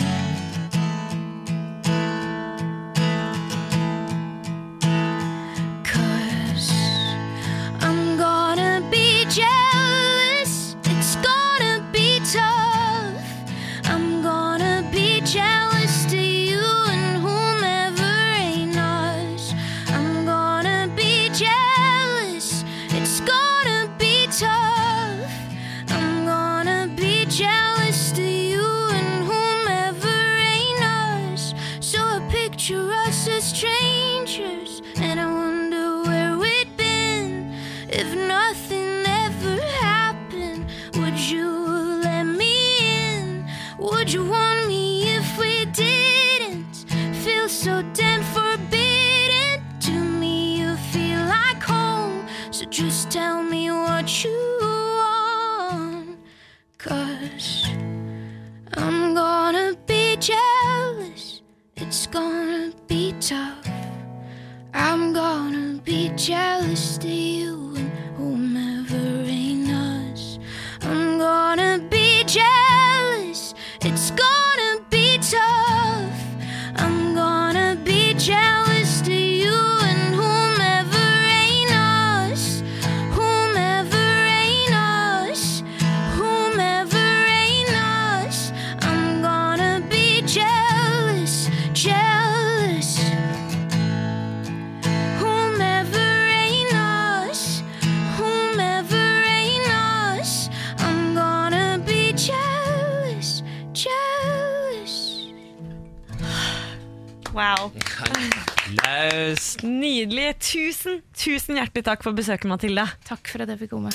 [111.90, 112.86] takk for besøket, Mathilde.
[113.08, 113.90] Takk for at jeg fikk komme.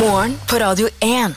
[0.00, 1.36] Morgen på Radio 1.